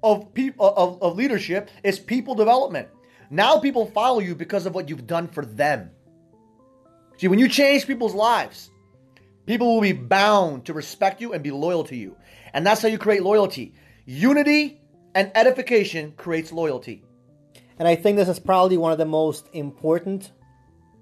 of 0.03 0.33
people 0.33 0.65
uh, 0.65 0.73
of, 0.75 1.01
of 1.01 1.15
leadership 1.15 1.69
is 1.83 1.99
people 1.99 2.35
development. 2.35 2.87
Now 3.29 3.59
people 3.59 3.87
follow 3.87 4.19
you 4.19 4.35
because 4.35 4.65
of 4.65 4.75
what 4.75 4.89
you've 4.89 5.07
done 5.07 5.27
for 5.27 5.45
them. 5.45 5.91
See, 7.17 7.27
when 7.27 7.39
you 7.39 7.47
change 7.47 7.87
people's 7.87 8.13
lives, 8.13 8.69
people 9.45 9.73
will 9.73 9.81
be 9.81 9.93
bound 9.93 10.65
to 10.65 10.73
respect 10.73 11.21
you 11.21 11.33
and 11.33 11.43
be 11.43 11.51
loyal 11.51 11.83
to 11.85 11.95
you, 11.95 12.17
and 12.53 12.65
that's 12.65 12.81
how 12.81 12.87
you 12.87 12.97
create 12.97 13.23
loyalty. 13.23 13.73
Unity 14.05 14.81
and 15.15 15.31
edification 15.33 16.13
creates 16.17 16.51
loyalty. 16.51 17.03
And 17.79 17.87
I 17.87 17.95
think 17.95 18.17
this 18.17 18.29
is 18.29 18.39
probably 18.39 18.77
one 18.77 18.91
of 18.91 18.97
the 18.97 19.05
most 19.05 19.49
important. 19.53 20.31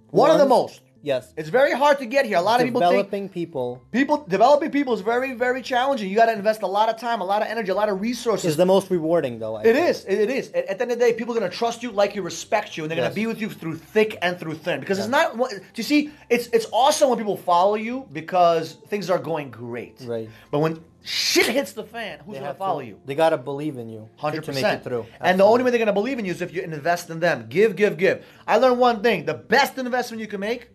One 0.09 0.31
of 0.31 0.37
the 0.37 0.45
most. 0.45 0.81
Yes. 1.03 1.33
It's 1.35 1.49
very 1.49 1.73
hard 1.73 1.99
to 1.99 2.05
get 2.05 2.25
here. 2.25 2.37
A 2.37 2.41
lot 2.41 2.61
of 2.61 2.65
people 2.65 2.79
Developing 2.79 3.27
people 3.27 3.83
people 3.91 4.25
developing 4.27 4.71
people 4.71 4.93
is 4.93 5.01
very 5.01 5.33
very 5.33 5.61
challenging. 5.61 6.09
You 6.09 6.15
got 6.15 6.27
to 6.27 6.33
invest 6.33 6.61
a 6.61 6.67
lot 6.67 6.87
of 6.87 6.97
time, 6.97 7.19
a 7.19 7.25
lot 7.25 7.41
of 7.41 7.49
energy, 7.49 7.71
a 7.71 7.75
lot 7.75 7.89
of 7.89 7.99
resources. 7.99 8.51
is 8.51 8.57
the 8.57 8.65
most 8.65 8.89
rewarding, 8.89 9.37
though. 9.37 9.55
I 9.55 9.61
It 9.63 9.75
think. 9.75 9.89
is. 9.89 10.05
It 10.05 10.19
it 10.19 10.29
is. 10.29 10.49
At, 10.51 10.65
the 10.77 10.81
end 10.83 10.91
of 10.93 10.99
the 10.99 11.05
day, 11.05 11.13
people 11.13 11.35
are 11.35 11.39
going 11.39 11.51
to 11.51 11.57
trust 11.57 11.83
you, 11.83 11.91
like 11.91 12.15
you, 12.15 12.21
respect 12.21 12.77
you, 12.77 12.83
and 12.85 12.89
they're 12.89 12.97
going 12.97 13.09
to 13.09 13.15
be 13.15 13.27
with 13.27 13.41
you 13.41 13.49
through 13.49 13.75
thick 13.75 14.17
and 14.21 14.39
through 14.39 14.55
thin. 14.55 14.79
Because 14.79 14.97
it's 14.97 15.09
not. 15.09 15.37
Do 15.37 15.59
you 15.75 15.83
see? 15.83 16.09
It's 16.29 16.47
it's 16.47 16.67
awesome 16.71 17.09
when 17.09 17.17
people 17.17 17.35
follow 17.35 17.75
you 17.75 18.07
because 18.13 18.77
things 18.87 19.09
are 19.09 19.19
going 19.19 19.51
great. 19.51 19.97
Right. 20.05 20.29
But 20.51 20.59
when 20.59 20.81
shit 21.03 21.47
hits 21.47 21.73
the 21.73 21.83
fan, 21.83 22.19
who's 22.25 22.37
going 22.37 22.47
to 22.49 22.53
follow 22.53 22.79
you? 22.79 22.97
They 23.05 23.15
gotta 23.15 23.37
believe 23.37 23.77
in 23.77 23.89
you. 23.89 24.07
to- 24.15 24.21
Hundred 24.21 24.45
to 24.45 24.53
make 24.53 24.63
it 24.63 24.83
through. 24.85 25.05
And 25.19 25.37
the 25.37 25.43
only 25.43 25.65
way 25.65 25.71
they're 25.71 25.79
going 25.79 25.87
to 25.87 26.01
believe 26.01 26.17
in 26.17 26.23
you 26.23 26.31
is 26.31 26.41
if 26.41 26.53
you 26.53 26.61
invest 26.61 27.09
in 27.09 27.19
them. 27.19 27.47
Give, 27.49 27.75
give, 27.75 27.97
give. 27.97 28.25
I 28.47 28.55
learned 28.55 28.79
one 28.79 29.03
thing: 29.03 29.25
the 29.25 29.33
best 29.33 29.77
investment 29.77 30.21
you 30.21 30.27
can 30.27 30.39
make 30.39 30.69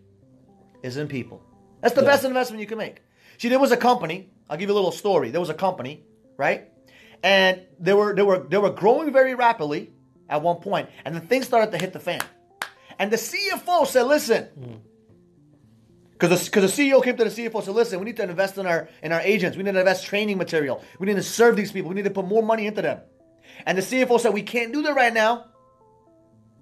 is 0.83 0.97
in 0.97 1.07
people. 1.07 1.41
That's 1.81 1.95
the 1.95 2.01
Yeah. 2.01 2.07
best 2.07 2.23
investment 2.25 2.61
you 2.61 2.67
can 2.67 2.77
make. 2.77 3.01
See, 3.37 3.49
there 3.49 3.59
was 3.59 3.71
a 3.71 3.77
company. 3.77 4.29
I'll 4.49 4.57
give 4.57 4.69
you 4.69 4.73
a 4.73 4.79
little 4.81 4.91
story. 4.91 5.29
There 5.31 5.39
was 5.39 5.49
a 5.49 5.53
company, 5.53 6.03
right? 6.37 6.69
And 7.23 7.61
they 7.79 7.93
were 7.93 8.13
they 8.15 8.21
were 8.23 8.39
they 8.39 8.57
were 8.57 8.69
growing 8.71 9.11
very 9.11 9.35
rapidly 9.35 9.91
at 10.29 10.41
one 10.41 10.57
point, 10.57 10.89
and 11.05 11.15
the 11.15 11.19
things 11.21 11.45
started 11.45 11.71
to 11.71 11.77
hit 11.77 11.93
the 11.93 11.99
fan. 11.99 12.21
And 12.97 13.11
the 13.11 13.17
CFO 13.17 13.85
said, 13.85 14.03
"Listen." 14.03 14.43
Hmm. 14.45 14.75
Because 16.17 16.43
the, 16.45 16.51
'cause 16.51 16.75
the 16.75 16.83
CEO 16.83 17.01
came 17.01 17.15
to 17.15 17.23
the 17.23 17.29
CFO 17.29 17.55
and 17.59 17.65
said, 17.65 17.75
"Listen, 17.75 17.99
we 17.99 18.05
need 18.05 18.17
to 18.17 18.23
invest 18.23 18.57
in 18.57 18.65
our 18.65 18.89
in 19.01 19.11
our 19.13 19.21
agents. 19.21 19.55
We 19.57 19.63
need 19.63 19.73
to 19.73 19.79
invest 19.79 20.05
training 20.05 20.37
material. 20.37 20.83
We 20.99 21.07
need 21.07 21.15
to 21.15 21.23
serve 21.23 21.55
these 21.55 21.71
people. 21.71 21.89
We 21.89 21.95
need 21.95 22.03
to 22.05 22.09
put 22.11 22.25
more 22.25 22.43
money 22.43 22.65
into 22.67 22.81
them." 22.81 22.99
And 23.65 23.77
the 23.77 23.81
CFO 23.81 24.17
said, 24.19 24.33
"We 24.33 24.41
can't 24.41 24.73
do 24.73 24.81
that 24.83 24.95
right 24.95 25.13
now. 25.13 25.45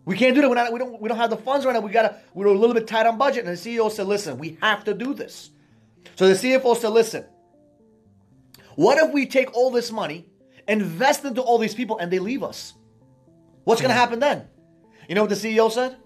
We 0.07 0.15
can't 0.15 0.33
do 0.33 0.39
that. 0.41 0.49
We're 0.49 0.55
not, 0.55 0.71
we 0.71 0.79
don't 0.79 1.01
we 1.01 1.09
don't 1.09 1.17
have 1.17 1.29
the 1.29 1.35
funds 1.35 1.65
right 1.65 1.73
now. 1.73 1.81
We 1.81 1.91
gotta 1.91 2.15
we're 2.33 2.45
a 2.45 2.53
little 2.53 2.73
bit 2.73 2.87
tight 2.87 3.05
on 3.05 3.17
budget." 3.17 3.45
And 3.45 3.57
the 3.57 3.59
CEO 3.59 3.91
said, 3.91 4.07
"Listen, 4.07 4.37
we 4.37 4.57
have 4.61 4.85
to 4.85 4.93
do 4.93 5.13
this." 5.13 5.49
So 6.15 6.29
the 6.29 6.33
CFO 6.33 6.77
said, 6.77 6.91
"Listen, 6.93 7.25
what 8.75 8.97
if 8.97 9.13
we 9.13 9.25
take 9.25 9.53
all 9.53 9.69
this 9.69 9.91
money, 9.91 10.25
invest 10.65 11.25
into 11.25 11.41
all 11.41 11.57
these 11.57 11.75
people, 11.75 11.97
and 11.97 12.09
they 12.09 12.19
leave 12.19 12.41
us? 12.41 12.73
What's 13.65 13.81
gonna 13.81 13.93
happen 13.93 14.19
then?" 14.19 14.47
You 15.09 15.15
know 15.15 15.23
what 15.23 15.29
the 15.29 15.35
CEO 15.35 15.69
said? 15.69 15.97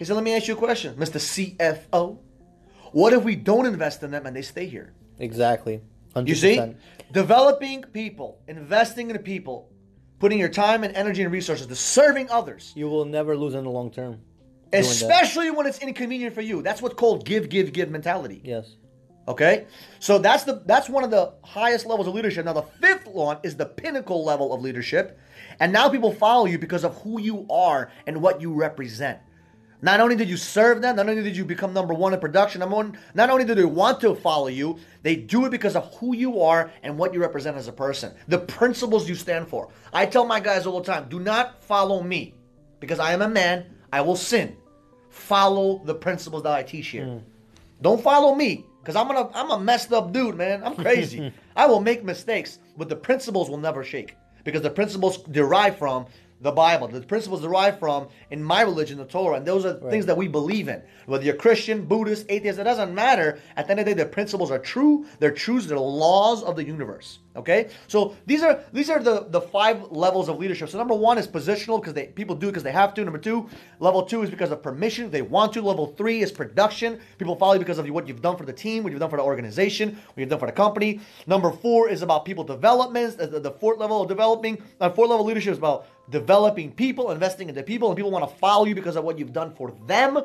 He 0.00 0.04
said, 0.04 0.16
"Let 0.16 0.24
me 0.24 0.34
ask 0.34 0.48
you 0.48 0.54
a 0.54 0.58
question, 0.58 0.96
Mr. 0.96 1.20
CFO. 1.20 2.18
What 2.90 3.12
if 3.12 3.22
we 3.22 3.36
don't 3.36 3.66
invest 3.66 4.02
in 4.02 4.10
them 4.10 4.26
and 4.26 4.34
they 4.34 4.42
stay 4.42 4.66
here?" 4.66 4.92
Exactly. 5.20 5.82
100%. 6.14 6.28
You 6.28 6.34
see, 6.34 6.74
developing 7.12 7.82
people, 7.82 8.40
investing 8.48 9.10
in 9.10 9.18
people, 9.18 9.70
putting 10.18 10.38
your 10.38 10.48
time 10.48 10.84
and 10.84 10.94
energy 10.96 11.22
and 11.22 11.32
resources 11.32 11.66
to 11.66 11.76
serving 11.76 12.30
others, 12.30 12.72
You 12.76 12.88
will 12.88 13.04
never 13.04 13.36
lose 13.36 13.54
in 13.54 13.64
the 13.64 13.70
long 13.70 13.90
term. 13.90 14.20
especially 14.72 15.50
when 15.50 15.66
it's 15.66 15.78
inconvenient 15.78 16.34
for 16.34 16.40
you. 16.42 16.62
That's 16.62 16.82
what's 16.82 16.94
called 16.94 17.24
give, 17.24 17.48
give, 17.48 17.72
give 17.72 17.90
mentality. 17.90 18.40
Yes. 18.44 18.76
Okay, 19.28 19.66
so 19.98 20.18
that's 20.18 20.44
the 20.44 20.62
that's 20.66 20.88
one 20.88 21.02
of 21.02 21.10
the 21.10 21.34
highest 21.42 21.84
levels 21.84 22.06
of 22.06 22.14
leadership. 22.14 22.44
Now 22.44 22.52
the 22.52 22.62
fifth 22.62 23.08
one 23.08 23.38
is 23.42 23.56
the 23.56 23.66
pinnacle 23.66 24.24
level 24.24 24.52
of 24.52 24.60
leadership, 24.60 25.18
and 25.58 25.72
now 25.72 25.88
people 25.88 26.12
follow 26.12 26.46
you 26.46 26.60
because 26.60 26.84
of 26.84 26.94
who 27.02 27.20
you 27.20 27.44
are 27.50 27.90
and 28.06 28.22
what 28.22 28.40
you 28.40 28.52
represent. 28.54 29.18
Not 29.82 30.00
only 30.00 30.16
did 30.16 30.28
you 30.28 30.36
serve 30.36 30.80
them, 30.80 30.96
not 30.96 31.08
only 31.08 31.22
did 31.22 31.36
you 31.36 31.44
become 31.44 31.72
number 31.72 31.94
one 31.94 32.14
in 32.14 32.20
production, 32.20 32.60
number 32.60 32.76
one, 32.76 32.98
not 33.14 33.30
only 33.30 33.44
do 33.44 33.54
they 33.54 33.64
want 33.64 34.00
to 34.00 34.14
follow 34.14 34.48
you, 34.48 34.78
they 35.02 35.16
do 35.16 35.44
it 35.44 35.50
because 35.50 35.76
of 35.76 35.94
who 35.96 36.14
you 36.14 36.40
are 36.40 36.70
and 36.82 36.96
what 36.96 37.12
you 37.12 37.20
represent 37.20 37.56
as 37.56 37.68
a 37.68 37.72
person, 37.72 38.14
the 38.28 38.38
principles 38.38 39.08
you 39.08 39.14
stand 39.14 39.48
for. 39.48 39.68
I 39.92 40.06
tell 40.06 40.24
my 40.24 40.40
guys 40.40 40.66
all 40.66 40.80
the 40.80 40.92
time, 40.92 41.08
do 41.08 41.20
not 41.20 41.62
follow 41.62 42.02
me 42.02 42.34
because 42.80 42.98
I 42.98 43.12
am 43.12 43.22
a 43.22 43.28
man, 43.28 43.66
I 43.92 44.00
will 44.00 44.16
sin. 44.16 44.56
Follow 45.10 45.82
the 45.84 45.94
principles 45.94 46.42
that 46.42 46.52
I 46.52 46.62
teach 46.62 46.88
here. 46.88 47.06
Hmm. 47.06 47.18
Don't 47.80 48.02
follow 48.02 48.34
me 48.34 48.64
because 48.80 48.96
I'm 48.96 49.06
gonna 49.06 49.30
I'm 49.34 49.50
a 49.50 49.58
messed 49.58 49.92
up 49.92 50.12
dude, 50.12 50.36
man. 50.36 50.62
I'm 50.62 50.76
crazy. 50.76 51.32
I 51.56 51.66
will 51.66 51.80
make 51.80 52.04
mistakes, 52.04 52.58
but 52.76 52.88
the 52.88 52.96
principles 52.96 53.50
will 53.50 53.58
never 53.58 53.82
shake 53.82 54.14
because 54.44 54.62
the 54.62 54.70
principles 54.70 55.18
derive 55.24 55.76
from 55.76 56.06
the 56.40 56.52
Bible. 56.52 56.88
The 56.88 57.00
principles 57.00 57.42
derived 57.42 57.78
from 57.78 58.08
in 58.30 58.42
my 58.42 58.62
religion, 58.62 58.98
the 58.98 59.04
Torah, 59.04 59.36
and 59.36 59.46
those 59.46 59.64
are 59.64 59.74
things 59.90 60.06
that 60.06 60.16
we 60.16 60.28
believe 60.28 60.68
in. 60.68 60.82
Whether 61.06 61.24
you're 61.24 61.34
Christian, 61.34 61.86
Buddhist, 61.86 62.26
atheist, 62.28 62.58
it 62.58 62.64
doesn't 62.64 62.94
matter. 62.94 63.40
At 63.56 63.66
the 63.66 63.72
end 63.72 63.80
of 63.80 63.86
the 63.86 63.94
day, 63.94 64.02
the 64.02 64.08
principles 64.08 64.50
are 64.50 64.58
true. 64.58 65.06
They're 65.18 65.30
truths. 65.30 65.66
They're 65.66 65.78
laws 65.78 66.42
of 66.42 66.56
the 66.56 66.64
universe. 66.64 67.18
Okay, 67.36 67.68
so 67.86 68.16
these 68.24 68.42
are 68.42 68.60
these 68.72 68.88
are 68.88 68.98
the 68.98 69.26
the 69.28 69.40
five 69.40 69.90
levels 69.90 70.28
of 70.28 70.38
leadership. 70.38 70.68
So 70.70 70.78
number 70.78 70.94
one 70.94 71.18
is 71.18 71.28
positional 71.28 71.80
because 71.80 71.94
they 71.94 72.06
people 72.06 72.34
do 72.34 72.46
because 72.46 72.62
they 72.62 72.72
have 72.72 72.94
to. 72.94 73.04
Number 73.04 73.18
two, 73.18 73.48
level 73.78 74.02
two 74.02 74.22
is 74.22 74.30
because 74.30 74.50
of 74.50 74.62
permission. 74.62 75.10
They 75.10 75.22
want 75.22 75.52
to. 75.54 75.62
Level 75.62 75.88
three 75.98 76.22
is 76.22 76.32
production. 76.32 76.98
People 77.18 77.36
follow 77.36 77.54
you 77.54 77.58
because 77.58 77.78
of 77.78 77.88
what 77.90 78.08
you've 78.08 78.22
done 78.22 78.36
for 78.36 78.46
the 78.46 78.52
team, 78.52 78.82
what 78.82 78.90
you've 78.90 79.00
done 79.00 79.10
for 79.10 79.18
the 79.18 79.22
organization, 79.22 79.90
what 79.90 80.18
you've 80.18 80.28
done 80.28 80.38
for 80.38 80.46
the 80.46 80.52
company. 80.52 81.00
Number 81.26 81.50
four 81.50 81.88
is 81.88 82.02
about 82.02 82.24
people 82.24 82.44
development. 82.44 83.18
The, 83.18 83.40
the 83.40 83.50
fourth 83.50 83.78
level 83.78 84.02
of 84.02 84.08
developing, 84.08 84.62
uh, 84.80 84.90
fourth 84.90 85.10
level 85.10 85.26
leadership 85.26 85.52
is 85.52 85.58
about 85.58 85.86
developing 86.10 86.72
people, 86.72 87.10
investing 87.10 87.48
into 87.48 87.62
people, 87.62 87.88
and 87.88 87.96
people 87.96 88.10
want 88.10 88.28
to 88.28 88.36
follow 88.36 88.64
you 88.64 88.74
because 88.74 88.96
of 88.96 89.04
what 89.04 89.18
you've 89.18 89.32
done 89.32 89.54
for 89.54 89.72
them. 89.86 90.22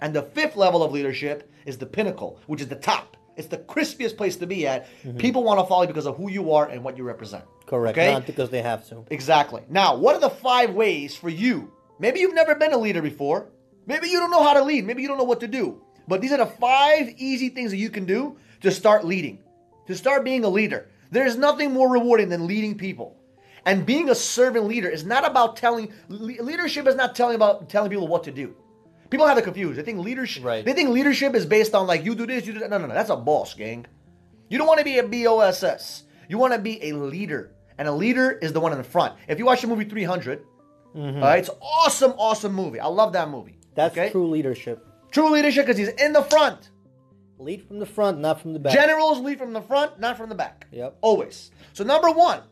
And 0.00 0.14
the 0.14 0.22
fifth 0.22 0.56
level 0.56 0.82
of 0.82 0.92
leadership 0.92 1.50
is 1.66 1.76
the 1.76 1.86
pinnacle, 1.86 2.40
which 2.46 2.60
is 2.60 2.68
the 2.68 2.76
top. 2.76 3.16
It's 3.40 3.48
the 3.48 3.56
crispiest 3.56 4.18
place 4.18 4.36
to 4.36 4.46
be 4.46 4.66
at. 4.66 4.86
Mm-hmm. 5.02 5.16
People 5.16 5.42
want 5.42 5.58
to 5.60 5.66
follow 5.66 5.82
you 5.82 5.88
because 5.88 6.06
of 6.06 6.18
who 6.18 6.30
you 6.30 6.52
are 6.52 6.68
and 6.68 6.84
what 6.84 6.98
you 6.98 7.04
represent. 7.04 7.42
Correct. 7.64 7.96
Okay? 7.96 8.12
Not 8.12 8.26
because 8.26 8.50
they 8.50 8.60
have 8.60 8.86
to. 8.90 9.06
Exactly. 9.10 9.62
Now, 9.70 9.96
what 9.96 10.14
are 10.14 10.20
the 10.20 10.28
five 10.28 10.74
ways 10.74 11.16
for 11.16 11.30
you? 11.30 11.72
Maybe 11.98 12.20
you've 12.20 12.34
never 12.34 12.54
been 12.54 12.74
a 12.74 12.76
leader 12.76 13.00
before. 13.00 13.48
Maybe 13.86 14.08
you 14.10 14.18
don't 14.20 14.30
know 14.30 14.42
how 14.42 14.52
to 14.52 14.62
lead. 14.62 14.84
Maybe 14.84 15.00
you 15.00 15.08
don't 15.08 15.16
know 15.16 15.24
what 15.24 15.40
to 15.40 15.48
do. 15.48 15.80
But 16.06 16.20
these 16.20 16.32
are 16.32 16.36
the 16.36 16.44
five 16.44 17.08
easy 17.16 17.48
things 17.48 17.70
that 17.70 17.78
you 17.78 17.88
can 17.88 18.04
do 18.04 18.36
to 18.60 18.70
start 18.70 19.06
leading, 19.06 19.38
to 19.86 19.94
start 19.94 20.22
being 20.22 20.44
a 20.44 20.48
leader. 20.48 20.88
There's 21.10 21.36
nothing 21.36 21.72
more 21.72 21.90
rewarding 21.90 22.28
than 22.28 22.46
leading 22.46 22.76
people. 22.76 23.16
And 23.64 23.86
being 23.86 24.10
a 24.10 24.14
servant 24.14 24.66
leader 24.66 24.88
is 24.90 25.06
not 25.06 25.26
about 25.26 25.56
telling 25.56 25.92
leadership 26.08 26.86
is 26.86 26.94
not 26.94 27.14
telling 27.14 27.36
about 27.36 27.70
telling 27.70 27.90
people 27.90 28.06
what 28.06 28.24
to 28.24 28.30
do. 28.30 28.54
People 29.10 29.26
have 29.26 29.36
it 29.36 29.42
confused. 29.42 29.78
They 29.78 29.82
think 29.82 29.98
leadership 29.98 30.44
Right. 30.44 30.64
they 30.64 30.72
think 30.72 30.90
leadership 30.90 31.34
is 31.34 31.44
based 31.44 31.74
on 31.74 31.86
like 31.86 32.04
you 32.04 32.14
do 32.14 32.26
this, 32.26 32.46
you 32.46 32.52
do 32.52 32.60
that. 32.60 32.70
No, 32.70 32.78
no, 32.78 32.86
no. 32.86 32.94
That's 32.94 33.10
a 33.10 33.16
boss, 33.16 33.54
gang. 33.54 33.86
You 34.48 34.58
don't 34.58 34.66
want 34.66 34.78
to 34.78 34.84
be 34.84 34.98
a 34.98 35.02
BOSS. 35.02 36.04
You 36.28 36.38
want 36.38 36.52
to 36.54 36.58
be 36.58 36.82
a 36.88 36.92
leader. 36.92 37.52
And 37.76 37.88
a 37.88 37.92
leader 37.92 38.30
is 38.30 38.52
the 38.52 38.60
one 38.60 38.72
in 38.72 38.78
the 38.78 38.84
front. 38.84 39.14
If 39.26 39.38
you 39.38 39.46
watch 39.46 39.62
the 39.62 39.66
movie 39.66 39.84
300, 39.84 40.44
mm-hmm. 40.94 41.16
all 41.16 41.20
right, 41.22 41.38
it's 41.38 41.50
awesome, 41.60 42.12
awesome 42.12 42.52
movie. 42.52 42.78
I 42.78 42.86
love 42.86 43.12
that 43.14 43.30
movie. 43.30 43.58
That's 43.74 43.96
okay? 43.96 44.10
true 44.10 44.28
leadership. 44.28 44.86
True 45.10 45.30
leadership 45.30 45.66
because 45.66 45.78
he's 45.78 45.88
in 45.88 46.12
the 46.12 46.22
front. 46.22 46.70
Lead 47.38 47.66
from 47.66 47.78
the 47.78 47.86
front, 47.86 48.18
not 48.18 48.40
from 48.40 48.52
the 48.52 48.58
back. 48.58 48.74
Generals 48.74 49.20
lead 49.20 49.38
from 49.38 49.52
the 49.52 49.62
front, 49.62 49.98
not 49.98 50.18
from 50.18 50.28
the 50.28 50.34
back. 50.34 50.66
Yep. 50.72 50.98
Always. 51.00 51.50
So 51.72 51.84
number 51.84 52.10
one, 52.10 52.42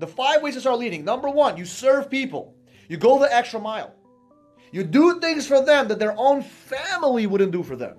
the 0.00 0.06
five 0.06 0.42
ways 0.42 0.54
to 0.54 0.60
start 0.60 0.78
leading. 0.80 1.04
Number 1.04 1.30
one, 1.30 1.56
you 1.56 1.64
serve 1.64 2.10
people. 2.10 2.56
You 2.88 2.96
go 2.96 3.20
the 3.20 3.32
extra 3.32 3.60
mile. 3.60 3.94
You 4.72 4.82
do 4.84 5.20
things 5.20 5.46
for 5.46 5.60
them 5.64 5.88
that 5.88 5.98
their 5.98 6.14
own 6.18 6.42
family 6.42 7.26
wouldn't 7.26 7.52
do 7.52 7.62
for 7.62 7.76
them. 7.76 7.96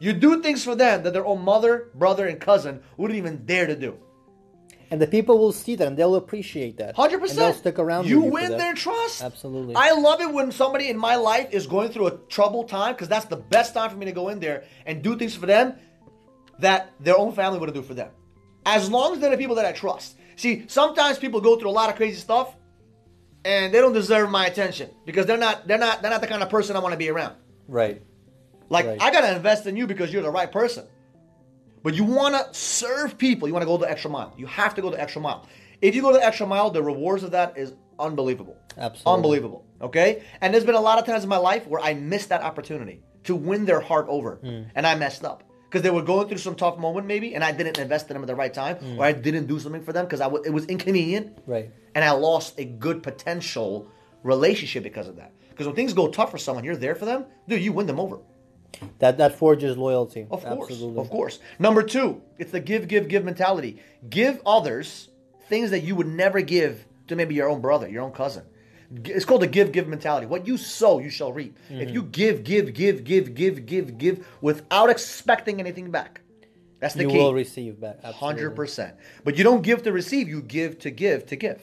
You 0.00 0.12
do 0.12 0.42
things 0.42 0.64
for 0.64 0.74
them 0.74 1.02
that 1.02 1.12
their 1.12 1.26
own 1.26 1.42
mother, 1.44 1.90
brother, 1.94 2.26
and 2.26 2.40
cousin 2.40 2.82
wouldn't 2.96 3.18
even 3.18 3.44
dare 3.44 3.66
to 3.66 3.76
do. 3.76 3.92
and 4.90 5.02
the 5.02 5.06
people 5.06 5.36
will 5.38 5.52
see 5.52 5.74
that 5.76 5.86
and 5.88 5.96
they'll 5.98 6.14
appreciate 6.24 6.74
that. 6.78 6.96
Hundred 6.96 7.16
And 7.20 7.22
percent. 7.24 7.38
they'll 7.40 7.52
stick 7.64 7.78
around. 7.78 8.06
You 8.08 8.22
you 8.24 8.30
win 8.36 8.50
their 8.62 8.72
trust. 8.74 9.22
Absolutely. 9.22 9.74
I 9.76 9.90
love 9.92 10.20
it 10.24 10.30
when 10.36 10.50
somebody 10.62 10.86
in 10.88 10.96
my 10.96 11.16
life 11.16 11.48
is 11.58 11.66
going 11.66 11.90
through 11.92 12.06
a 12.12 12.14
troubled 12.36 12.68
time 12.70 12.92
because 12.94 13.08
that's 13.14 13.26
the 13.26 13.36
best 13.56 13.74
time 13.74 13.90
for 13.90 13.98
me 14.02 14.06
to 14.06 14.12
go 14.20 14.28
in 14.32 14.40
there 14.40 14.58
and 14.86 15.02
do 15.08 15.12
things 15.20 15.34
for 15.40 15.44
them 15.54 15.74
that 16.60 16.80
their 17.06 17.18
own 17.18 17.32
family 17.40 17.58
wouldn't 17.58 17.76
do 17.76 17.82
for 17.90 17.92
them. 18.00 18.10
As 18.64 18.90
long 18.90 19.08
as 19.12 19.18
they're 19.20 19.30
the 19.36 19.36
people 19.44 19.56
that 19.56 19.66
I 19.66 19.72
trust. 19.72 20.16
See, 20.36 20.64
sometimes 20.68 21.18
people 21.18 21.40
go 21.42 21.52
through 21.58 21.70
a 21.74 21.76
lot 21.80 21.90
of 21.90 21.96
crazy 21.96 22.18
stuff 22.28 22.48
and 23.48 23.72
they 23.72 23.80
don't 23.80 23.94
deserve 23.94 24.30
my 24.30 24.46
attention 24.46 24.90
because 25.06 25.24
they're 25.24 25.38
not 25.38 25.66
they're 25.66 25.78
not 25.78 26.02
they're 26.02 26.10
not 26.10 26.20
the 26.20 26.26
kind 26.26 26.42
of 26.42 26.50
person 26.50 26.76
I 26.76 26.80
want 26.80 26.92
to 26.92 26.98
be 26.98 27.08
around. 27.08 27.34
Right. 27.66 28.02
Like 28.68 28.86
Right. 28.86 29.00
I 29.00 29.10
gotta 29.10 29.34
invest 29.34 29.66
in 29.66 29.76
you 29.76 29.86
because 29.86 30.12
you're 30.12 30.22
the 30.22 30.30
right 30.30 30.52
person. 30.52 30.84
But 31.82 31.94
you 31.94 32.04
wanna 32.04 32.46
serve 32.52 33.16
people. 33.16 33.48
You 33.48 33.54
wanna 33.54 33.66
go 33.66 33.78
the 33.78 33.90
extra 33.90 34.10
mile. 34.10 34.34
You 34.36 34.46
have 34.46 34.74
to 34.74 34.82
go 34.82 34.90
the 34.90 35.00
extra 35.00 35.22
mile. 35.22 35.48
If 35.80 35.94
you 35.94 36.02
go 36.02 36.12
the 36.12 36.24
extra 36.24 36.46
mile, 36.46 36.70
the 36.70 36.82
rewards 36.82 37.22
of 37.22 37.30
that 37.30 37.56
is 37.56 37.72
unbelievable. 37.98 38.56
Absolutely. 38.76 39.12
Unbelievable. 39.14 39.64
Okay? 39.80 40.22
And 40.42 40.52
there's 40.52 40.64
been 40.64 40.74
a 40.74 40.80
lot 40.80 40.98
of 40.98 41.06
times 41.06 41.22
in 41.22 41.30
my 41.30 41.38
life 41.38 41.66
where 41.66 41.80
I 41.80 41.94
missed 41.94 42.28
that 42.28 42.42
opportunity 42.42 43.02
to 43.24 43.34
win 43.34 43.64
their 43.64 43.80
heart 43.80 44.06
over. 44.08 44.36
Hmm. 44.36 44.64
And 44.74 44.86
I 44.86 44.94
messed 44.96 45.24
up. 45.24 45.42
Because 45.68 45.82
they 45.82 45.90
were 45.90 46.02
going 46.02 46.28
through 46.28 46.38
some 46.38 46.54
tough 46.54 46.78
moment 46.78 47.06
maybe, 47.06 47.34
and 47.34 47.44
I 47.44 47.52
didn't 47.52 47.78
invest 47.78 48.08
in 48.08 48.14
them 48.14 48.22
at 48.22 48.26
the 48.26 48.34
right 48.34 48.52
time, 48.54 48.76
Hmm. 48.76 48.98
or 48.98 49.04
I 49.04 49.12
didn't 49.12 49.46
do 49.46 49.58
something 49.58 49.82
for 49.82 49.92
them 49.92 50.06
because 50.06 50.20
I 50.20 50.24
w- 50.24 50.42
it 50.44 50.50
was 50.50 50.64
inconvenient 50.66 51.36
Right. 51.46 51.70
and 51.94 52.02
I 52.04 52.12
lost 52.12 52.58
a 52.58 52.64
good 52.64 53.02
potential 53.02 53.86
relationship 54.22 54.82
because 54.82 55.08
of 55.08 55.16
that. 55.16 55.32
Because 55.50 55.66
when 55.66 55.76
things 55.76 55.92
go 55.92 56.08
tough 56.08 56.30
for 56.30 56.38
someone, 56.38 56.64
you're 56.64 56.76
there 56.76 56.94
for 56.94 57.04
them, 57.04 57.26
dude. 57.48 57.60
You 57.62 57.72
win 57.72 57.86
them 57.86 58.00
over. 58.00 58.18
That 59.00 59.18
that 59.18 59.34
forges 59.34 59.76
loyalty. 59.76 60.26
Of 60.30 60.44
course, 60.44 60.70
Absolutely. 60.70 61.00
of 61.00 61.10
course. 61.10 61.38
Number 61.58 61.82
two, 61.82 62.22
it's 62.38 62.52
the 62.52 62.60
give, 62.60 62.86
give, 62.88 63.08
give 63.08 63.24
mentality. 63.24 63.78
Give 64.08 64.40
others 64.46 65.08
things 65.48 65.70
that 65.70 65.80
you 65.82 65.96
would 65.96 66.06
never 66.06 66.40
give 66.40 66.86
to 67.08 67.16
maybe 67.16 67.34
your 67.34 67.48
own 67.48 67.60
brother, 67.60 67.88
your 67.88 68.02
own 68.02 68.12
cousin. 68.12 68.44
It's 69.04 69.24
called 69.24 69.42
the 69.42 69.46
give, 69.46 69.72
give 69.72 69.86
mentality. 69.86 70.26
What 70.26 70.46
you 70.46 70.56
sow, 70.56 70.98
you 70.98 71.10
shall 71.10 71.32
reap. 71.32 71.58
If 71.68 71.76
mm-hmm. 71.76 71.94
you 71.94 72.02
give, 72.04 72.42
give, 72.42 72.72
give, 72.72 73.04
give, 73.04 73.34
give, 73.34 73.66
give, 73.66 73.98
give 73.98 74.26
without 74.40 74.88
expecting 74.88 75.60
anything 75.60 75.90
back, 75.90 76.22
that's 76.80 76.94
the 76.94 77.02
You 77.02 77.08
key. 77.08 77.14
You 77.14 77.22
will 77.22 77.34
receive 77.34 77.80
back. 77.80 77.96
Absolutely. 77.96 78.18
Hundred 78.18 78.50
percent. 78.56 78.96
But 79.24 79.36
you 79.36 79.44
don't 79.44 79.62
give 79.62 79.82
to 79.82 79.92
receive. 79.92 80.28
You 80.28 80.40
give 80.40 80.78
to 80.80 80.90
give 80.90 81.26
to 81.26 81.36
give. 81.36 81.60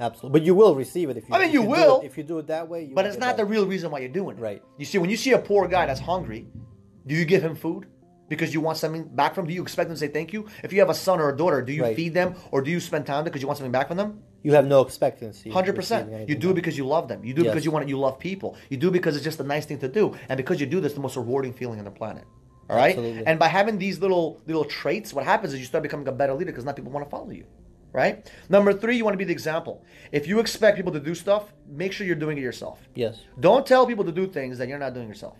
Absolutely. 0.00 0.40
But 0.40 0.46
you 0.46 0.54
will 0.54 0.74
receive 0.74 1.10
it 1.10 1.16
if 1.16 1.28
you. 1.28 1.34
I 1.34 1.38
mean, 1.38 1.52
you 1.52 1.62
do 1.62 1.68
will. 1.68 2.00
it- 2.00 2.06
if 2.06 2.18
you 2.18 2.24
do 2.24 2.38
it 2.38 2.48
that 2.48 2.68
way. 2.68 2.84
You 2.84 2.94
But 2.94 3.06
it's 3.06 3.18
not 3.18 3.36
the 3.36 3.44
real 3.44 3.66
reason 3.66 3.90
why 3.90 4.00
you're 4.00 4.08
doing 4.08 4.36
it. 4.36 4.40
Right. 4.40 4.62
You 4.78 4.84
see, 4.84 4.98
when 4.98 5.10
you 5.10 5.16
see 5.16 5.32
a 5.32 5.38
poor 5.38 5.68
guy 5.68 5.86
that's 5.86 6.00
hungry, 6.00 6.46
do 7.06 7.14
you 7.14 7.24
give 7.24 7.42
him 7.42 7.54
food 7.54 7.86
because 8.28 8.52
you 8.52 8.60
want 8.60 8.78
something 8.78 9.04
back 9.04 9.34
from 9.34 9.44
him? 9.44 9.48
Do 9.48 9.54
you 9.54 9.62
expect 9.62 9.88
them 9.88 9.96
to 9.96 10.00
say 10.00 10.08
thank 10.08 10.32
you? 10.32 10.48
If 10.62 10.72
you 10.72 10.80
have 10.80 10.90
a 10.90 10.94
son 10.94 11.20
or 11.20 11.28
a 11.30 11.36
daughter, 11.36 11.62
do 11.62 11.72
you 11.72 11.82
Right. 11.82 11.96
feed 11.96 12.14
them 12.14 12.34
or 12.50 12.62
do 12.62 12.70
you 12.70 12.80
spend 12.80 13.06
time 13.06 13.24
because 13.24 13.40
you 13.42 13.46
want 13.46 13.58
something 13.58 13.72
back 13.72 13.88
from 13.88 13.96
them? 13.96 14.22
You 14.42 14.52
have 14.54 14.66
no 14.66 14.80
expectancy. 14.80 15.50
Hundred 15.50 15.76
percent. 15.76 16.28
You 16.28 16.34
do 16.34 16.50
it 16.50 16.54
because 16.54 16.76
you 16.76 16.86
love 16.86 17.06
them. 17.08 17.24
You 17.24 17.32
do 17.34 17.42
it 17.42 17.44
Yes. 17.44 17.52
because 17.52 17.64
you 17.64 17.70
want 17.70 17.84
to 17.84 17.88
you 17.88 17.98
love 17.98 18.18
people. 18.18 18.56
You 18.70 18.76
do 18.76 18.88
it 18.88 18.92
because 18.92 19.14
it's 19.16 19.24
just 19.24 19.38
a 19.40 19.44
nice 19.44 19.66
thing 19.66 19.78
to 19.78 19.88
do, 19.88 20.16
and 20.28 20.36
because 20.36 20.60
you 20.60 20.66
do 20.66 20.80
this, 20.80 20.94
the 20.94 21.00
most 21.00 21.16
rewarding 21.16 21.52
feeling 21.52 21.78
on 21.78 21.84
the 21.84 21.90
planet. 21.90 22.24
All 22.68 22.76
right. 22.76 22.90
Absolutely. 22.96 23.26
And 23.26 23.38
by 23.38 23.48
having 23.48 23.78
these 23.78 24.00
little 24.00 24.40
little 24.46 24.64
traits, 24.64 25.12
what 25.14 25.24
happens 25.24 25.52
is 25.52 25.60
you 25.60 25.66
start 25.66 25.82
becoming 25.82 26.08
a 26.08 26.12
better 26.12 26.34
leader 26.34 26.50
because 26.52 26.64
now 26.64 26.72
people 26.72 26.90
want 26.92 27.06
to 27.06 27.10
follow 27.10 27.30
you. 27.30 27.44
Right. 27.92 28.30
Number 28.48 28.72
three, 28.72 28.96
you 28.96 29.04
want 29.04 29.14
to 29.14 29.18
be 29.18 29.24
the 29.24 29.32
example. 29.32 29.84
If 30.12 30.26
you 30.26 30.40
expect 30.40 30.76
people 30.78 30.92
to 30.92 31.00
do 31.00 31.14
stuff, 31.14 31.52
make 31.68 31.92
sure 31.92 32.06
you're 32.06 32.16
doing 32.16 32.38
it 32.38 32.40
yourself. 32.40 32.80
Yes. 32.94 33.20
Don't 33.38 33.66
tell 33.66 33.86
people 33.86 34.04
to 34.06 34.12
do 34.12 34.26
things 34.26 34.56
that 34.58 34.66
you're 34.68 34.78
not 34.78 34.94
doing 34.94 35.08
yourself. 35.08 35.36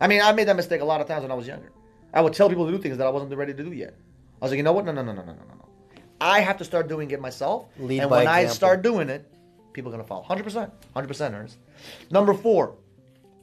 I 0.00 0.06
mean, 0.06 0.20
I 0.20 0.32
made 0.32 0.48
that 0.48 0.56
mistake 0.56 0.82
a 0.82 0.84
lot 0.84 1.00
of 1.00 1.06
times 1.08 1.22
when 1.22 1.30
I 1.30 1.34
was 1.34 1.46
younger. 1.46 1.72
I 2.12 2.20
would 2.20 2.34
tell 2.34 2.48
people 2.50 2.66
to 2.66 2.72
do 2.72 2.78
things 2.78 2.98
that 2.98 3.06
I 3.06 3.10
wasn't 3.10 3.34
ready 3.34 3.54
to 3.54 3.62
do 3.64 3.72
yet. 3.72 3.94
I 4.40 4.44
was 4.44 4.50
like, 4.52 4.58
you 4.58 4.62
know 4.62 4.72
what? 4.72 4.84
No, 4.84 4.92
no, 4.92 5.02
no, 5.02 5.12
no, 5.12 5.22
no, 5.22 5.32
no, 5.32 5.54
no. 5.54 5.59
I 6.20 6.40
have 6.40 6.58
to 6.58 6.64
start 6.64 6.88
doing 6.88 7.10
it 7.10 7.20
myself. 7.20 7.66
Lead 7.78 8.00
and 8.00 8.10
when 8.10 8.26
I 8.26 8.46
start 8.46 8.82
doing 8.82 9.08
it, 9.08 9.26
people 9.72 9.90
are 9.90 9.92
gonna 9.92 10.04
follow. 10.04 10.22
Hundred 10.22 10.44
percent, 10.44 10.72
hundred 10.94 11.08
percent, 11.08 11.34
Ernest. 11.34 11.56
Number 12.10 12.34
four, 12.34 12.76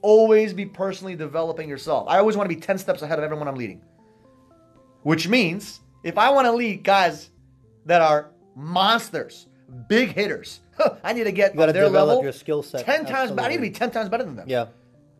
always 0.01 0.53
be 0.53 0.65
personally 0.65 1.15
developing 1.15 1.67
yourself. 1.69 2.07
I 2.07 2.19
always 2.19 2.38
want 2.38 2.50
to 2.50 2.55
be 2.55 2.62
ten 2.62 2.77
steps 2.77 3.01
ahead 3.01 3.17
of 3.17 3.24
everyone 3.25 3.48
I'm 3.48 3.55
leading. 3.55 3.81
Which 5.03 5.27
means 5.27 5.79
if 6.03 6.17
I 6.17 6.29
want 6.29 6.46
to 6.46 6.51
lead 6.51 6.84
guys 6.84 7.29
that 7.86 8.01
are 8.01 8.29
monsters, 8.55 9.48
big 9.88 10.10
hitters, 10.13 10.60
I 11.03 11.13
need 11.13 11.24
to 11.24 11.31
get 11.31 11.53
You 11.53 11.60
gotta 11.60 11.74
their 11.74 11.86
develop 11.86 12.07
level 12.10 12.24
your 12.24 12.34
skill 12.34 12.62
set. 12.62 12.86
ten 12.86 13.05
times. 13.05 13.31
better. 13.31 13.48
I 13.48 13.50
need 13.50 13.57
to 13.57 13.62
be 13.62 13.72
ten 13.72 13.91
times 13.91 14.10
better 14.10 14.24
than 14.24 14.36
them. 14.36 14.48
Yeah. 14.50 14.67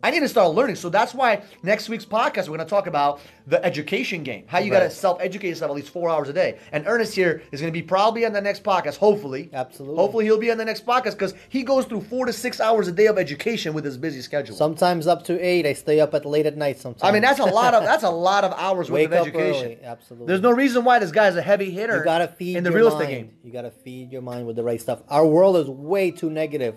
I 0.04 0.12
need 0.12 0.20
to 0.20 0.30
start 0.30 0.54
learning. 0.54 0.76
So 0.76 0.90
that's 0.90 1.14
why 1.14 1.42
next 1.64 1.90
week's 1.90 2.06
podcast 2.06 2.44
we're 2.48 2.56
going 2.58 2.60
to 2.60 2.66
talk 2.66 2.86
about 2.88 3.20
the 3.48 3.64
education 3.66 4.24
game. 4.24 4.44
How 4.48 4.60
you 4.60 4.70
got 4.70 4.82
to 4.82 4.92
self-educate 4.92 5.50
yourself 5.50 5.72
at 5.72 5.76
least 5.76 5.90
four 5.90 6.10
hours 6.10 6.30
a 6.30 6.34
day. 6.34 6.60
And 6.72 6.84
Ernest 6.86 7.16
here 7.16 7.42
is 7.52 7.62
going 7.62 7.74
to 7.74 7.78
be 7.78 7.82
probably 7.82 8.26
on 8.26 8.32
the 8.32 8.42
next 8.42 8.64
podcast. 8.64 8.98
Hopefully, 8.98 9.50
Absolutely. 9.52 9.98
Hopefully 9.98 10.26
he'll 10.26 10.38
be 10.38 10.52
on 10.52 10.58
the 10.58 10.66
next 10.66 10.86
podcast 10.86 11.14
because 11.14 11.34
he 11.50 11.64
goes 11.64 11.86
through 11.86 12.02
four 12.02 12.26
to 12.28 12.34
six 12.34 12.60
hours 12.60 12.88
a 12.88 12.92
day 12.92 13.08
of 13.08 13.18
education 13.18 13.74
with 13.74 13.84
his 13.86 13.98
busy 13.98 14.22
schedule. 14.22 14.56
Sometimes 14.56 15.08
up 15.08 15.24
to 15.26 15.40
eight. 15.44 15.66
I 15.66 15.74
stay 15.74 16.00
up 16.00 16.14
at 16.14 16.26
late 16.26 16.46
at 16.46 16.58
night. 16.58 16.78
Sometimes. 16.80 17.04
I 17.04 17.12
mean 17.12 17.22
that's 17.24 17.40
a 17.40 17.46
lot 17.46 17.74
of 17.74 17.84
that's 17.84 18.04
a 18.04 18.10
lot 18.28 18.44
of 18.44 18.54
hours 18.54 18.92
worth 18.92 19.00
Wake 19.00 19.08
of 19.08 19.14
up 19.14 19.28
education. 19.28 19.66
early. 19.66 19.84
Absolutely. 19.84 20.28
There's 20.28 20.42
no 20.42 20.52
reason 20.52 20.84
why 20.84 21.00
this 21.00 21.12
guy's 21.12 21.36
a 21.36 21.42
heavy 21.42 21.72
hitter. 21.72 21.98
You 21.98 22.04
gotta 22.04 22.28
feed 22.28 22.58
in 22.58 22.64
the 22.64 22.72
real 22.72 22.90
mind. 22.90 23.02
estate 23.02 23.16
game. 23.16 23.32
You 23.44 23.52
gotta 23.52 23.72
feed 23.72 24.12
your 24.12 24.22
mind 24.22 24.46
with 24.46 24.56
the 24.58 24.64
right 24.64 24.80
stuff. 24.80 25.02
Our 25.10 25.26
world 25.26 25.58
is 25.58 25.68
way 25.68 26.12
too 26.12 26.30
negative 26.30 26.76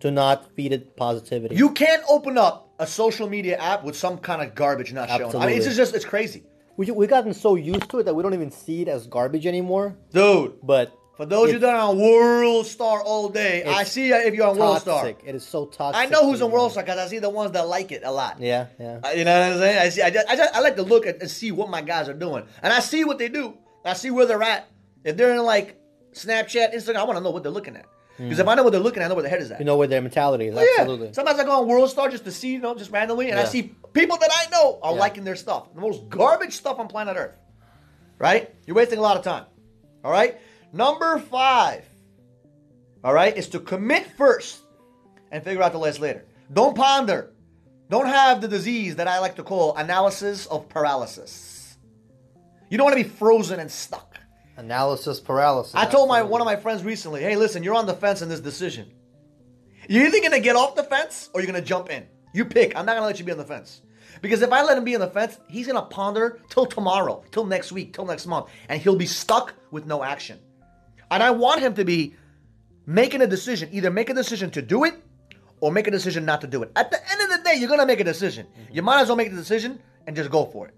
to 0.00 0.10
not 0.10 0.50
feed 0.54 0.72
it 0.72 0.96
positivity. 0.96 1.56
You 1.56 1.70
can't 1.70 2.02
open 2.08 2.38
up 2.38 2.70
a 2.78 2.86
social 2.86 3.28
media 3.28 3.56
app 3.58 3.84
with 3.84 3.96
some 3.96 4.18
kind 4.18 4.40
of 4.42 4.54
garbage 4.54 4.92
not 4.92 5.08
shown. 5.08 5.16
I 5.16 5.18
mean, 5.18 5.26
Absolutely. 5.26 5.54
it's 5.66 5.76
just 5.76 5.94
it's 5.94 6.04
crazy, 6.04 6.44
we 6.76 6.90
we 6.90 7.06
gotten 7.06 7.34
so 7.34 7.56
used 7.56 7.90
to 7.90 7.98
it 7.98 8.04
that 8.04 8.14
we 8.14 8.22
don't 8.22 8.34
even 8.34 8.50
see 8.50 8.82
it 8.82 8.88
as 8.88 9.06
garbage 9.06 9.46
anymore. 9.46 9.96
dude. 10.12 10.54
But 10.62 10.92
For 11.16 11.26
those 11.26 11.46
of 11.46 11.48
you 11.50 11.54
it's 11.56 11.62
that 11.62 11.74
are 11.74 11.90
on 11.90 11.98
World 11.98 12.66
Star 12.66 13.02
all 13.02 13.28
day, 13.28 13.64
I 13.64 13.82
see 13.82 14.12
if 14.12 14.34
you're 14.34 14.46
on 14.46 14.56
World 14.56 14.80
Star. 14.80 15.02
toxic. 15.02 15.18
It 15.26 15.34
is 15.34 15.44
so 15.44 15.66
toxic. 15.66 16.00
I 16.00 16.06
know 16.06 16.22
who's 16.30 16.40
on 16.40 16.52
World. 16.52 16.70
Star 16.70 16.84
because 16.84 16.98
I 16.98 17.08
see 17.08 17.18
the 17.18 17.30
ones 17.30 17.50
that 17.52 17.66
like 17.66 17.90
it 17.90 18.02
a 18.04 18.12
lot. 18.12 18.40
Yeah, 18.40 18.66
yeah. 18.78 19.00
Uh, 19.02 19.08
You 19.10 19.24
know 19.24 19.36
what 19.40 19.52
I'm 19.54 19.58
saying? 19.58 19.78
I 19.78 19.88
see. 19.88 20.02
I, 20.02 20.10
just, 20.10 20.28
I, 20.30 20.36
just, 20.36 20.54
I 20.54 20.60
like 20.60 20.76
to 20.76 20.82
look 20.84 21.04
at 21.06 21.20
and 21.20 21.28
see 21.28 21.50
what 21.50 21.68
my 21.68 21.82
guys 21.82 22.08
are 22.08 22.14
doing, 22.14 22.44
and 22.62 22.72
I 22.72 22.78
see 22.78 23.02
what 23.04 23.18
they 23.18 23.28
do. 23.28 23.54
I 23.84 23.94
see 23.94 24.12
where 24.12 24.26
they're 24.26 24.42
at. 24.44 24.68
If 25.02 25.16
they're 25.16 25.34
in 25.34 25.42
like 25.42 25.76
Snapchat, 26.12 26.74
Instagram, 26.74 26.96
I 26.96 27.02
want 27.04 27.16
to 27.18 27.24
know 27.24 27.30
what 27.30 27.42
they're 27.42 27.50
looking 27.52 27.74
at. 27.74 27.86
Mm. 28.18 28.24
Because 28.24 28.38
if 28.40 28.48
I 28.48 28.54
know 28.54 28.62
what 28.64 28.70
they're 28.70 28.80
looking 28.80 29.02
at, 29.02 29.06
I 29.06 29.08
know 29.08 29.14
where 29.14 29.22
their 29.22 29.30
head 29.30 29.40
is 29.40 29.50
at. 29.50 29.60
You 29.60 29.64
know 29.64 29.76
where 29.76 29.86
their 29.86 30.02
mentality 30.02 30.48
is. 30.48 30.56
Oh, 30.56 30.60
yeah. 30.60 30.66
Absolutely. 30.80 31.12
Sometimes 31.12 31.38
I 31.38 31.44
go 31.44 31.62
on 31.62 31.68
World 31.68 31.88
Star 31.88 32.08
just 32.08 32.24
to 32.24 32.32
see, 32.32 32.52
you 32.52 32.58
know, 32.58 32.74
just 32.74 32.90
randomly, 32.90 33.30
and 33.30 33.38
I 33.38 33.44
see 33.44 33.74
people 33.92 34.16
that 34.18 34.30
I 34.32 34.50
know 34.50 34.78
are 34.82 34.92
Yeah. 34.92 34.98
liking 35.00 35.24
their 35.24 35.36
stuff. 35.36 35.72
The 35.74 35.80
most 35.80 36.08
garbage 36.08 36.54
stuff 36.54 36.78
on 36.78 36.88
planet 36.88 37.16
Earth. 37.16 37.36
Right? 38.18 38.52
You're 38.66 38.76
wasting 38.76 38.98
a 38.98 39.02
lot 39.02 39.16
of 39.16 39.22
time. 39.22 39.44
All 40.04 40.10
right? 40.10 40.38
Number 40.72 41.18
five, 41.20 41.84
all 43.04 43.14
right, 43.14 43.36
is 43.36 43.48
to 43.50 43.60
commit 43.60 44.06
first 44.16 44.58
and 45.30 45.42
figure 45.44 45.62
out 45.62 45.72
the 45.72 45.78
rest 45.78 46.00
later. 46.00 46.24
Don't 46.52 46.76
ponder. 46.76 47.32
Don't 47.88 48.06
have 48.06 48.40
the 48.40 48.48
disease 48.48 48.96
that 48.96 49.06
I 49.08 49.18
like 49.20 49.36
to 49.36 49.42
call 49.42 49.76
analysis 49.76 50.46
of 50.46 50.68
paralysis. 50.68 51.76
You 52.68 52.76
don't 52.76 52.84
want 52.84 52.98
to 52.98 53.02
be 53.04 53.08
frozen 53.08 53.60
and 53.60 53.70
stuck. 53.70 54.07
Analysis 54.58 55.20
paralysis. 55.20 55.72
I 55.76 55.86
told 55.86 56.08
my 56.08 56.22
one 56.22 56.40
of 56.40 56.44
my 56.44 56.56
friends 56.56 56.82
recently, 56.82 57.22
hey, 57.22 57.36
listen, 57.36 57.62
you're 57.62 57.76
on 57.76 57.86
the 57.86 57.94
fence 57.94 58.22
in 58.22 58.28
this 58.28 58.40
decision. 58.40 58.90
You're 59.88 60.06
either 60.06 60.20
gonna 60.20 60.40
get 60.40 60.56
off 60.56 60.74
the 60.74 60.82
fence 60.82 61.30
or 61.32 61.40
you're 61.40 61.46
gonna 61.46 61.64
jump 61.64 61.90
in. 61.90 62.04
You 62.34 62.44
pick. 62.44 62.76
I'm 62.76 62.84
not 62.84 62.94
gonna 62.96 63.06
let 63.06 63.20
you 63.20 63.24
be 63.24 63.30
on 63.30 63.38
the 63.38 63.44
fence. 63.44 63.82
Because 64.20 64.42
if 64.42 64.52
I 64.52 64.64
let 64.64 64.76
him 64.76 64.82
be 64.82 64.96
on 64.96 65.00
the 65.00 65.10
fence, 65.10 65.38
he's 65.48 65.68
gonna 65.68 65.82
ponder 65.82 66.40
till 66.50 66.66
tomorrow, 66.66 67.22
till 67.30 67.46
next 67.46 67.70
week, 67.70 67.92
till 67.94 68.04
next 68.04 68.26
month, 68.26 68.48
and 68.68 68.82
he'll 68.82 68.96
be 68.96 69.06
stuck 69.06 69.54
with 69.70 69.86
no 69.86 70.02
action. 70.02 70.40
And 71.08 71.22
I 71.22 71.30
want 71.30 71.60
him 71.60 71.74
to 71.74 71.84
be 71.84 72.16
making 72.84 73.22
a 73.22 73.28
decision, 73.28 73.68
either 73.70 73.92
make 73.92 74.10
a 74.10 74.14
decision 74.14 74.50
to 74.50 74.60
do 74.60 74.82
it 74.82 74.94
or 75.60 75.70
make 75.70 75.86
a 75.86 75.92
decision 75.92 76.24
not 76.24 76.40
to 76.40 76.48
do 76.48 76.64
it. 76.64 76.72
At 76.74 76.90
the 76.90 76.98
end 77.12 77.22
of 77.22 77.30
the 77.30 77.44
day, 77.44 77.54
you're 77.58 77.68
gonna 77.68 77.86
make 77.86 78.00
a 78.00 78.04
decision. 78.04 78.48
You 78.72 78.82
might 78.82 79.02
as 79.02 79.06
well 79.06 79.16
make 79.16 79.30
the 79.30 79.36
decision 79.36 79.80
and 80.08 80.16
just 80.16 80.32
go 80.32 80.46
for 80.46 80.66
it. 80.66 80.74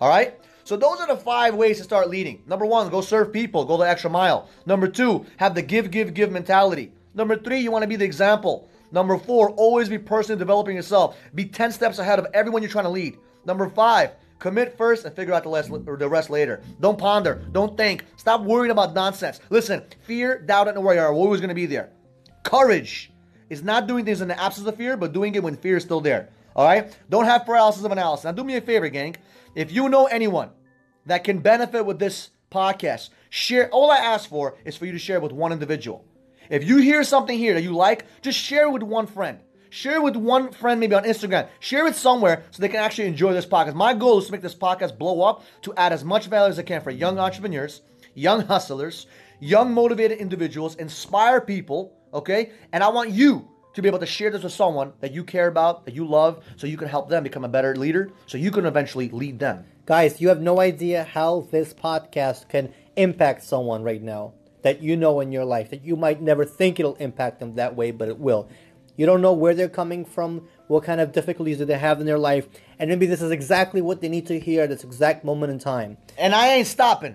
All 0.00 0.08
right? 0.08 0.40
So 0.68 0.76
those 0.76 1.00
are 1.00 1.06
the 1.06 1.16
five 1.16 1.54
ways 1.54 1.78
to 1.78 1.84
start 1.84 2.10
leading. 2.10 2.42
Number 2.46 2.66
one, 2.66 2.90
go 2.90 3.00
serve 3.00 3.32
people, 3.32 3.64
go 3.64 3.78
the 3.78 3.88
extra 3.88 4.10
mile. 4.10 4.50
Number 4.66 4.86
two, 4.86 5.24
have 5.38 5.54
the 5.54 5.62
give, 5.62 5.90
give, 5.90 6.12
give 6.12 6.30
mentality. 6.30 6.92
Number 7.14 7.38
three, 7.38 7.60
you 7.60 7.70
want 7.70 7.84
to 7.84 7.88
be 7.88 7.96
the 7.96 8.04
example. 8.04 8.68
Number 8.92 9.16
four, 9.16 9.48
always 9.52 9.88
be 9.88 9.96
personally 9.96 10.38
developing 10.38 10.76
yourself. 10.76 11.16
Be 11.34 11.46
10 11.46 11.72
steps 11.72 11.98
ahead 11.98 12.18
of 12.18 12.26
everyone 12.34 12.60
you're 12.60 12.70
trying 12.70 12.84
to 12.84 12.90
lead. 12.90 13.16
Number 13.46 13.70
five, 13.70 14.10
commit 14.40 14.76
first 14.76 15.06
and 15.06 15.16
figure 15.16 15.32
out 15.32 15.42
the 15.42 15.96
the 15.98 16.06
rest 16.06 16.28
later. 16.28 16.60
Don't 16.80 16.98
ponder, 16.98 17.42
don't 17.52 17.74
think. 17.74 18.04
Stop 18.18 18.42
worrying 18.42 18.70
about 18.70 18.92
nonsense. 18.92 19.40
Listen, 19.48 19.82
fear, 20.02 20.38
doubt, 20.38 20.68
and 20.68 20.84
worry 20.84 20.98
are 20.98 21.14
always 21.14 21.40
going 21.40 21.48
to 21.48 21.54
be 21.54 21.64
there. 21.64 21.88
Courage 22.42 23.10
is 23.48 23.62
not 23.62 23.86
doing 23.86 24.04
things 24.04 24.20
in 24.20 24.28
the 24.28 24.38
absence 24.38 24.66
of 24.68 24.76
fear, 24.76 24.98
but 24.98 25.14
doing 25.14 25.34
it 25.34 25.42
when 25.42 25.56
fear 25.56 25.78
is 25.78 25.82
still 25.82 26.02
there. 26.02 26.28
All 26.54 26.66
right? 26.66 26.94
Don't 27.08 27.24
have 27.24 27.46
paralysis 27.46 27.84
of 27.84 27.90
analysis. 27.90 28.24
Now, 28.24 28.32
do 28.32 28.44
me 28.44 28.56
a 28.56 28.60
favor, 28.60 28.90
gang. 28.90 29.16
If 29.54 29.72
you 29.72 29.88
know 29.88 30.04
anyone 30.06 30.50
that 31.08 31.24
can 31.24 31.38
benefit 31.38 31.84
with 31.84 31.98
this 31.98 32.30
podcast, 32.50 33.10
share. 33.30 33.68
All 33.70 33.90
I 33.90 33.96
ask 33.96 34.28
for 34.28 34.56
is 34.64 34.76
for 34.76 34.86
you 34.86 34.92
to 34.92 34.98
share 34.98 35.20
with 35.20 35.32
one 35.32 35.52
individual. 35.52 36.04
If 36.48 36.64
you 36.64 36.78
hear 36.78 37.04
something 37.04 37.36
here 37.36 37.54
that 37.54 37.62
you 37.62 37.74
like, 37.74 38.06
just 38.22 38.38
share 38.38 38.66
it 38.66 38.70
with 38.70 38.82
one 38.82 39.06
friend. 39.06 39.40
Share 39.70 39.96
it 39.96 40.02
with 40.02 40.16
one 40.16 40.50
friend, 40.52 40.80
maybe 40.80 40.94
on 40.94 41.04
Instagram. 41.04 41.48
Share 41.60 41.86
it 41.86 41.94
somewhere 41.94 42.44
so 42.50 42.62
they 42.62 42.68
can 42.68 42.80
actually 42.80 43.08
enjoy 43.08 43.34
this 43.34 43.44
podcast. 43.44 43.74
My 43.74 43.92
goal 43.92 44.18
is 44.18 44.26
to 44.26 44.32
make 44.32 44.40
this 44.40 44.54
podcast 44.54 44.96
blow 44.96 45.22
up 45.22 45.44
to 45.62 45.74
add 45.76 45.92
as 45.92 46.04
much 46.04 46.26
value 46.26 46.50
as 46.50 46.58
I 46.58 46.62
can 46.62 46.80
for 46.80 46.90
young 46.90 47.18
entrepreneurs, 47.18 47.82
young 48.14 48.42
hustlers, 48.42 49.06
young 49.40 49.74
motivated 49.74 50.18
individuals, 50.18 50.76
inspire 50.76 51.40
people, 51.40 51.92
okay? 52.14 52.52
And 52.72 52.82
I 52.82 52.88
want 52.88 53.10
you 53.10 53.46
to 53.74 53.82
be 53.82 53.88
able 53.88 53.98
to 53.98 54.06
share 54.06 54.30
this 54.30 54.42
with 54.42 54.52
someone 54.52 54.92
that 55.00 55.12
you 55.12 55.22
care 55.22 55.48
about, 55.48 55.84
that 55.84 55.94
you 55.94 56.06
love, 56.06 56.42
so 56.56 56.66
you 56.66 56.78
can 56.78 56.88
help 56.88 57.10
them 57.10 57.22
become 57.22 57.44
a 57.44 57.48
better 57.48 57.76
leader, 57.76 58.10
so 58.26 58.38
you 58.38 58.50
can 58.50 58.64
eventually 58.64 59.10
lead 59.10 59.38
them. 59.38 59.64
Guys, 59.88 60.20
you 60.20 60.28
have 60.28 60.42
no 60.42 60.60
idea 60.60 61.02
how 61.02 61.48
this 61.50 61.72
podcast 61.72 62.46
can 62.50 62.74
impact 62.96 63.42
someone 63.42 63.82
right 63.82 64.02
now 64.02 64.34
that 64.60 64.82
you 64.82 64.94
know 64.98 65.20
in 65.20 65.32
your 65.32 65.46
life 65.46 65.70
that 65.70 65.82
you 65.82 65.96
might 65.96 66.20
never 66.20 66.44
think 66.44 66.78
it'll 66.78 66.94
impact 66.96 67.40
them 67.40 67.54
that 67.54 67.74
way, 67.74 67.90
but 67.90 68.06
it 68.06 68.18
will. 68.18 68.50
You 68.98 69.06
don't 69.06 69.22
know 69.22 69.32
where 69.32 69.54
they're 69.54 69.66
coming 69.66 70.04
from, 70.04 70.46
what 70.66 70.84
kind 70.84 71.00
of 71.00 71.12
difficulties 71.12 71.56
do 71.56 71.64
they 71.64 71.78
have 71.78 72.00
in 72.00 72.06
their 72.06 72.18
life, 72.18 72.46
and 72.78 72.90
maybe 72.90 73.06
this 73.06 73.22
is 73.22 73.30
exactly 73.30 73.80
what 73.80 74.02
they 74.02 74.10
need 74.10 74.26
to 74.26 74.38
hear 74.38 74.64
at 74.64 74.68
this 74.68 74.84
exact 74.84 75.24
moment 75.24 75.52
in 75.52 75.58
time. 75.58 75.96
And 76.18 76.34
I 76.34 76.48
ain't 76.48 76.66
stopping. 76.66 77.14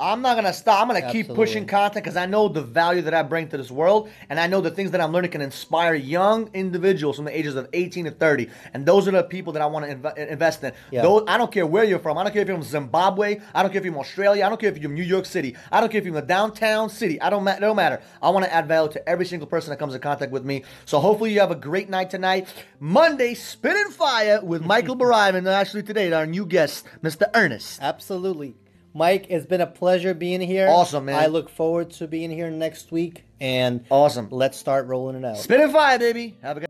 I'm 0.00 0.22
not 0.22 0.34
gonna 0.34 0.52
stop. 0.52 0.82
I'm 0.82 0.88
gonna 0.88 1.12
keep 1.12 1.28
pushing 1.28 1.66
content 1.66 2.04
because 2.04 2.16
I 2.16 2.26
know 2.26 2.48
the 2.48 2.62
value 2.62 3.02
that 3.02 3.14
I 3.14 3.22
bring 3.22 3.48
to 3.48 3.56
this 3.56 3.70
world, 3.70 4.10
and 4.28 4.40
I 4.40 4.48
know 4.48 4.60
the 4.60 4.70
things 4.72 4.90
that 4.90 5.00
I'm 5.00 5.12
learning 5.12 5.30
can 5.30 5.40
inspire 5.40 5.94
young 5.94 6.50
individuals 6.52 7.14
from 7.14 7.26
the 7.26 7.38
ages 7.38 7.54
of 7.54 7.68
18 7.72 8.06
to 8.06 8.10
30. 8.10 8.48
And 8.72 8.84
those 8.84 9.06
are 9.06 9.12
the 9.12 9.22
people 9.22 9.52
that 9.52 9.62
I 9.62 9.66
want 9.66 9.86
to 9.86 9.94
inv- 9.94 10.18
uh, 10.18 10.20
invest 10.20 10.64
in. 10.64 10.72
Yeah. 10.90 11.02
Those, 11.02 11.22
I 11.28 11.38
don't 11.38 11.52
care 11.52 11.64
where 11.64 11.84
you're 11.84 12.00
from. 12.00 12.18
I 12.18 12.24
don't 12.24 12.32
care 12.32 12.42
if 12.42 12.48
you're 12.48 12.56
from 12.56 12.64
Zimbabwe. 12.64 13.38
I 13.54 13.62
don't 13.62 13.70
care 13.70 13.78
if 13.78 13.84
you're 13.84 13.94
from 13.94 14.00
Australia. 14.00 14.44
I 14.44 14.48
don't 14.48 14.60
care 14.60 14.68
if 14.68 14.76
you're 14.76 14.88
from 14.88 14.94
New 14.94 15.04
York 15.04 15.26
City. 15.26 15.54
I 15.70 15.80
don't 15.80 15.90
care 15.90 16.00
if 16.00 16.04
you're 16.04 16.14
from 16.14 16.22
the 16.22 16.26
downtown 16.26 16.90
city. 16.90 17.20
I 17.20 17.30
don't. 17.30 17.44
Ma- 17.44 17.52
it 17.52 17.60
don't 17.60 17.76
matter. 17.76 18.02
I 18.20 18.30
want 18.30 18.44
to 18.46 18.52
add 18.52 18.66
value 18.66 18.90
to 18.92 19.08
every 19.08 19.26
single 19.26 19.46
person 19.46 19.70
that 19.70 19.76
comes 19.76 19.94
in 19.94 20.00
contact 20.00 20.32
with 20.32 20.44
me. 20.44 20.64
So 20.86 20.98
hopefully 20.98 21.32
you 21.32 21.38
have 21.38 21.52
a 21.52 21.56
great 21.56 21.88
night 21.88 22.10
tonight. 22.10 22.48
Monday, 22.80 23.34
spin 23.34 23.76
and 23.76 23.94
fire 23.94 24.40
with 24.42 24.64
Michael 24.64 24.96
Barivan, 24.96 25.36
and 25.36 25.48
actually 25.48 25.84
today 25.84 26.12
our 26.12 26.26
new 26.26 26.46
guest, 26.46 26.84
Mr. 27.02 27.30
Ernest. 27.32 27.78
Absolutely. 27.80 28.56
Mike, 28.96 29.26
it's 29.28 29.44
been 29.44 29.60
a 29.60 29.66
pleasure 29.66 30.14
being 30.14 30.40
here. 30.40 30.68
Awesome, 30.68 31.06
man. 31.06 31.16
I 31.16 31.26
look 31.26 31.50
forward 31.50 31.90
to 31.92 32.06
being 32.06 32.30
here 32.30 32.48
next 32.48 32.92
week, 32.92 33.24
and 33.40 33.84
Awesome. 33.90 34.28
let's 34.30 34.56
start 34.56 34.86
rolling 34.86 35.16
it 35.16 35.24
out. 35.24 35.36
Spin 35.36 35.60
and 35.60 35.72
fire, 35.72 35.98
baby. 35.98 36.36
Have 36.42 36.58
a 36.58 36.60
good 36.60 36.68